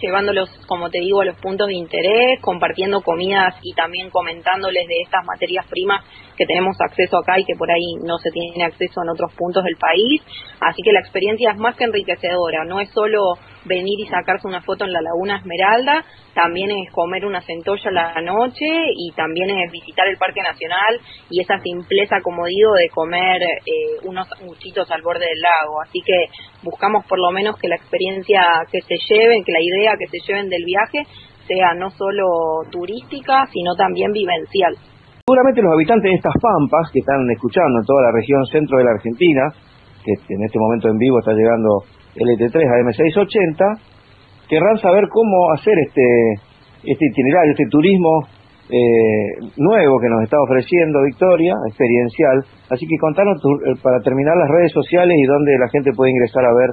llevándolos, 0.00 0.48
como 0.66 0.88
te 0.88 1.00
digo, 1.00 1.20
a 1.20 1.24
los 1.24 1.36
puntos 1.38 1.66
de 1.66 1.74
interés, 1.74 2.40
compartiendo 2.40 3.02
comidas 3.02 3.56
y 3.62 3.74
también 3.74 4.08
comentándoles 4.10 4.86
de 4.86 5.00
estas 5.02 5.24
materias 5.24 5.66
primas 5.68 6.04
que 6.36 6.46
tenemos 6.46 6.76
acceso 6.80 7.18
acá 7.18 7.38
y 7.38 7.44
que 7.44 7.56
por 7.56 7.70
ahí 7.70 7.94
no 8.04 8.18
se 8.18 8.30
tiene 8.30 8.64
acceso 8.64 9.02
en 9.02 9.10
otros 9.10 9.32
puntos 9.34 9.64
del 9.64 9.76
país. 9.76 10.22
Así 10.60 10.82
que 10.82 10.92
la 10.92 11.00
experiencia 11.00 11.52
es 11.52 11.58
más 11.58 11.76
que 11.76 11.84
enriquecedora, 11.84 12.64
no 12.64 12.80
es 12.80 12.90
solo 12.90 13.34
venir 13.64 14.00
y 14.00 14.06
sacarse 14.06 14.48
una 14.48 14.60
foto 14.62 14.84
en 14.84 14.92
la 14.92 15.00
Laguna 15.00 15.36
Esmeralda, 15.36 16.04
también 16.34 16.70
es 16.70 16.90
comer 16.92 17.24
una 17.24 17.42
centolla 17.42 17.90
a 17.90 18.20
la 18.20 18.20
noche 18.22 18.66
y 18.96 19.12
también 19.12 19.50
es 19.50 19.70
visitar 19.70 20.06
el 20.08 20.16
Parque 20.16 20.42
Nacional 20.42 21.00
y 21.30 21.40
esa 21.40 21.58
simpleza, 21.58 22.20
como 22.22 22.46
digo, 22.46 22.72
de 22.72 22.88
comer 22.88 23.42
eh, 23.42 24.00
unos 24.04 24.26
muchitos 24.44 24.90
al 24.90 25.02
borde 25.02 25.26
del 25.26 25.40
lago. 25.40 25.80
Así 25.82 26.00
que 26.04 26.26
buscamos 26.62 27.04
por 27.06 27.18
lo 27.18 27.30
menos 27.30 27.56
que 27.58 27.68
la 27.68 27.76
experiencia 27.76 28.42
que 28.70 28.80
se 28.80 28.96
lleven, 29.08 29.44
que 29.44 29.52
la 29.52 29.62
idea 29.62 29.94
que 29.98 30.08
se 30.08 30.26
lleven 30.26 30.48
del 30.48 30.64
viaje 30.64 31.02
sea 31.46 31.74
no 31.74 31.90
solo 31.90 32.24
turística, 32.70 33.46
sino 33.52 33.74
también 33.74 34.12
vivencial. 34.12 34.76
Seguramente 35.24 35.62
los 35.62 35.72
habitantes 35.72 36.10
de 36.10 36.16
estas 36.16 36.34
pampas 36.34 36.90
que 36.90 36.98
están 36.98 37.22
escuchando 37.30 37.78
en 37.78 37.86
toda 37.86 38.02
la 38.02 38.12
región 38.12 38.44
centro 38.50 38.78
de 38.78 38.84
la 38.84 38.90
Argentina, 38.90 39.54
que 40.02 40.18
en 40.18 40.42
este 40.42 40.58
momento 40.58 40.88
en 40.88 40.98
vivo 40.98 41.20
está 41.20 41.30
llegando 41.32 41.86
el 42.18 42.26
ET3 42.26 42.58
a 42.58 42.82
M680, 42.82 43.78
querrán 44.48 44.78
saber 44.78 45.06
cómo 45.08 45.52
hacer 45.54 45.78
este, 45.78 46.02
este 46.82 47.06
itinerario, 47.06 47.52
este 47.52 47.70
turismo 47.70 48.26
eh, 48.66 49.46
nuevo 49.58 50.00
que 50.02 50.08
nos 50.10 50.24
está 50.24 50.42
ofreciendo 50.42 50.98
Victoria, 51.06 51.54
experiencial. 51.68 52.42
Así 52.70 52.84
que 52.84 52.98
contanos 52.98 53.38
eh, 53.38 53.78
para 53.80 54.00
terminar 54.00 54.34
las 54.36 54.50
redes 54.50 54.72
sociales 54.72 55.14
y 55.16 55.24
dónde 55.24 55.54
la 55.56 55.68
gente 55.70 55.92
puede 55.94 56.10
ingresar 56.10 56.44
a 56.46 56.54
ver 56.54 56.70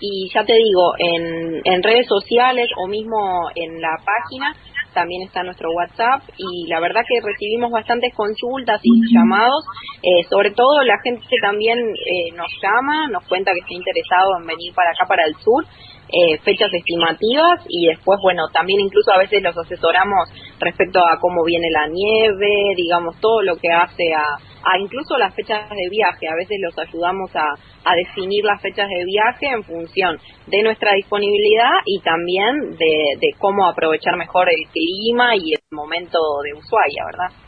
y 0.00 0.28
ya 0.32 0.44
te 0.44 0.54
digo, 0.54 0.92
en, 0.98 1.60
en 1.64 1.82
redes 1.82 2.06
sociales 2.06 2.68
o 2.76 2.86
mismo 2.88 3.48
en 3.54 3.80
la 3.80 3.96
página 4.04 4.54
también 4.94 5.22
está 5.22 5.42
nuestro 5.42 5.70
WhatsApp 5.72 6.22
y 6.38 6.68
la 6.68 6.80
verdad 6.80 7.02
que 7.06 7.20
recibimos 7.20 7.70
bastantes 7.70 8.14
consultas 8.14 8.80
y 8.82 9.12
llamados, 9.12 9.66
eh, 10.02 10.22
sobre 10.30 10.52
todo 10.52 10.82
la 10.84 10.98
gente 11.02 11.26
que 11.28 11.36
también 11.42 11.78
eh, 11.78 12.32
nos 12.34 12.48
llama, 12.62 13.08
nos 13.08 13.26
cuenta 13.26 13.52
que 13.52 13.58
está 13.58 13.74
interesado 13.74 14.38
en 14.40 14.46
venir 14.46 14.72
para 14.72 14.92
acá, 14.92 15.04
para 15.06 15.26
el 15.26 15.34
sur, 15.34 15.66
eh, 16.14 16.38
fechas 16.44 16.70
estimativas 16.72 17.66
y 17.68 17.86
después, 17.86 18.20
bueno, 18.22 18.46
también 18.52 18.78
incluso 18.78 19.10
a 19.12 19.18
veces 19.18 19.42
los 19.42 19.56
asesoramos 19.58 20.30
respecto 20.60 21.00
a 21.00 21.18
cómo 21.20 21.42
viene 21.44 21.66
la 21.72 21.88
nieve, 21.88 22.74
digamos, 22.76 23.18
todo 23.20 23.42
lo 23.42 23.56
que 23.56 23.68
hace 23.68 24.14
a, 24.14 24.38
a 24.38 24.78
incluso 24.78 25.18
las 25.18 25.34
fechas 25.34 25.68
de 25.68 25.88
viaje. 25.90 26.28
A 26.28 26.36
veces 26.36 26.58
los 26.62 26.78
ayudamos 26.78 27.34
a, 27.34 27.58
a 27.84 27.94
definir 27.96 28.44
las 28.44 28.62
fechas 28.62 28.88
de 28.88 29.04
viaje 29.04 29.46
en 29.50 29.64
función 29.64 30.18
de 30.46 30.62
nuestra 30.62 30.94
disponibilidad 30.94 31.82
y 31.84 31.98
también 32.00 32.78
de, 32.78 33.18
de 33.18 33.30
cómo 33.38 33.66
aprovechar 33.66 34.16
mejor 34.16 34.48
el 34.50 34.70
clima 34.70 35.34
y 35.34 35.54
el 35.54 35.66
momento 35.72 36.18
de 36.44 36.52
Ushuaia, 36.54 37.02
¿verdad? 37.10 37.44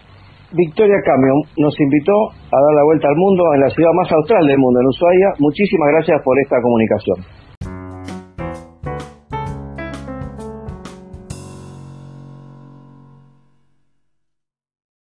Victoria 0.53 0.97
Camion 1.05 1.43
nos 1.59 1.75
invitó 1.79 2.15
a 2.31 2.59
dar 2.59 2.75
la 2.75 2.85
vuelta 2.85 3.09
al 3.09 3.17
mundo 3.17 3.45
en 3.55 3.61
la 3.61 3.71
ciudad 3.71 3.91
más 3.95 4.11
austral 4.11 4.47
del 4.47 4.59
mundo, 4.59 4.81
en 4.81 4.87
Ushuaia. 4.87 5.29
Muchísimas 5.39 5.89
gracias 5.95 6.23
por 6.23 6.39
esta 6.39 6.57
comunicación. 6.63 7.36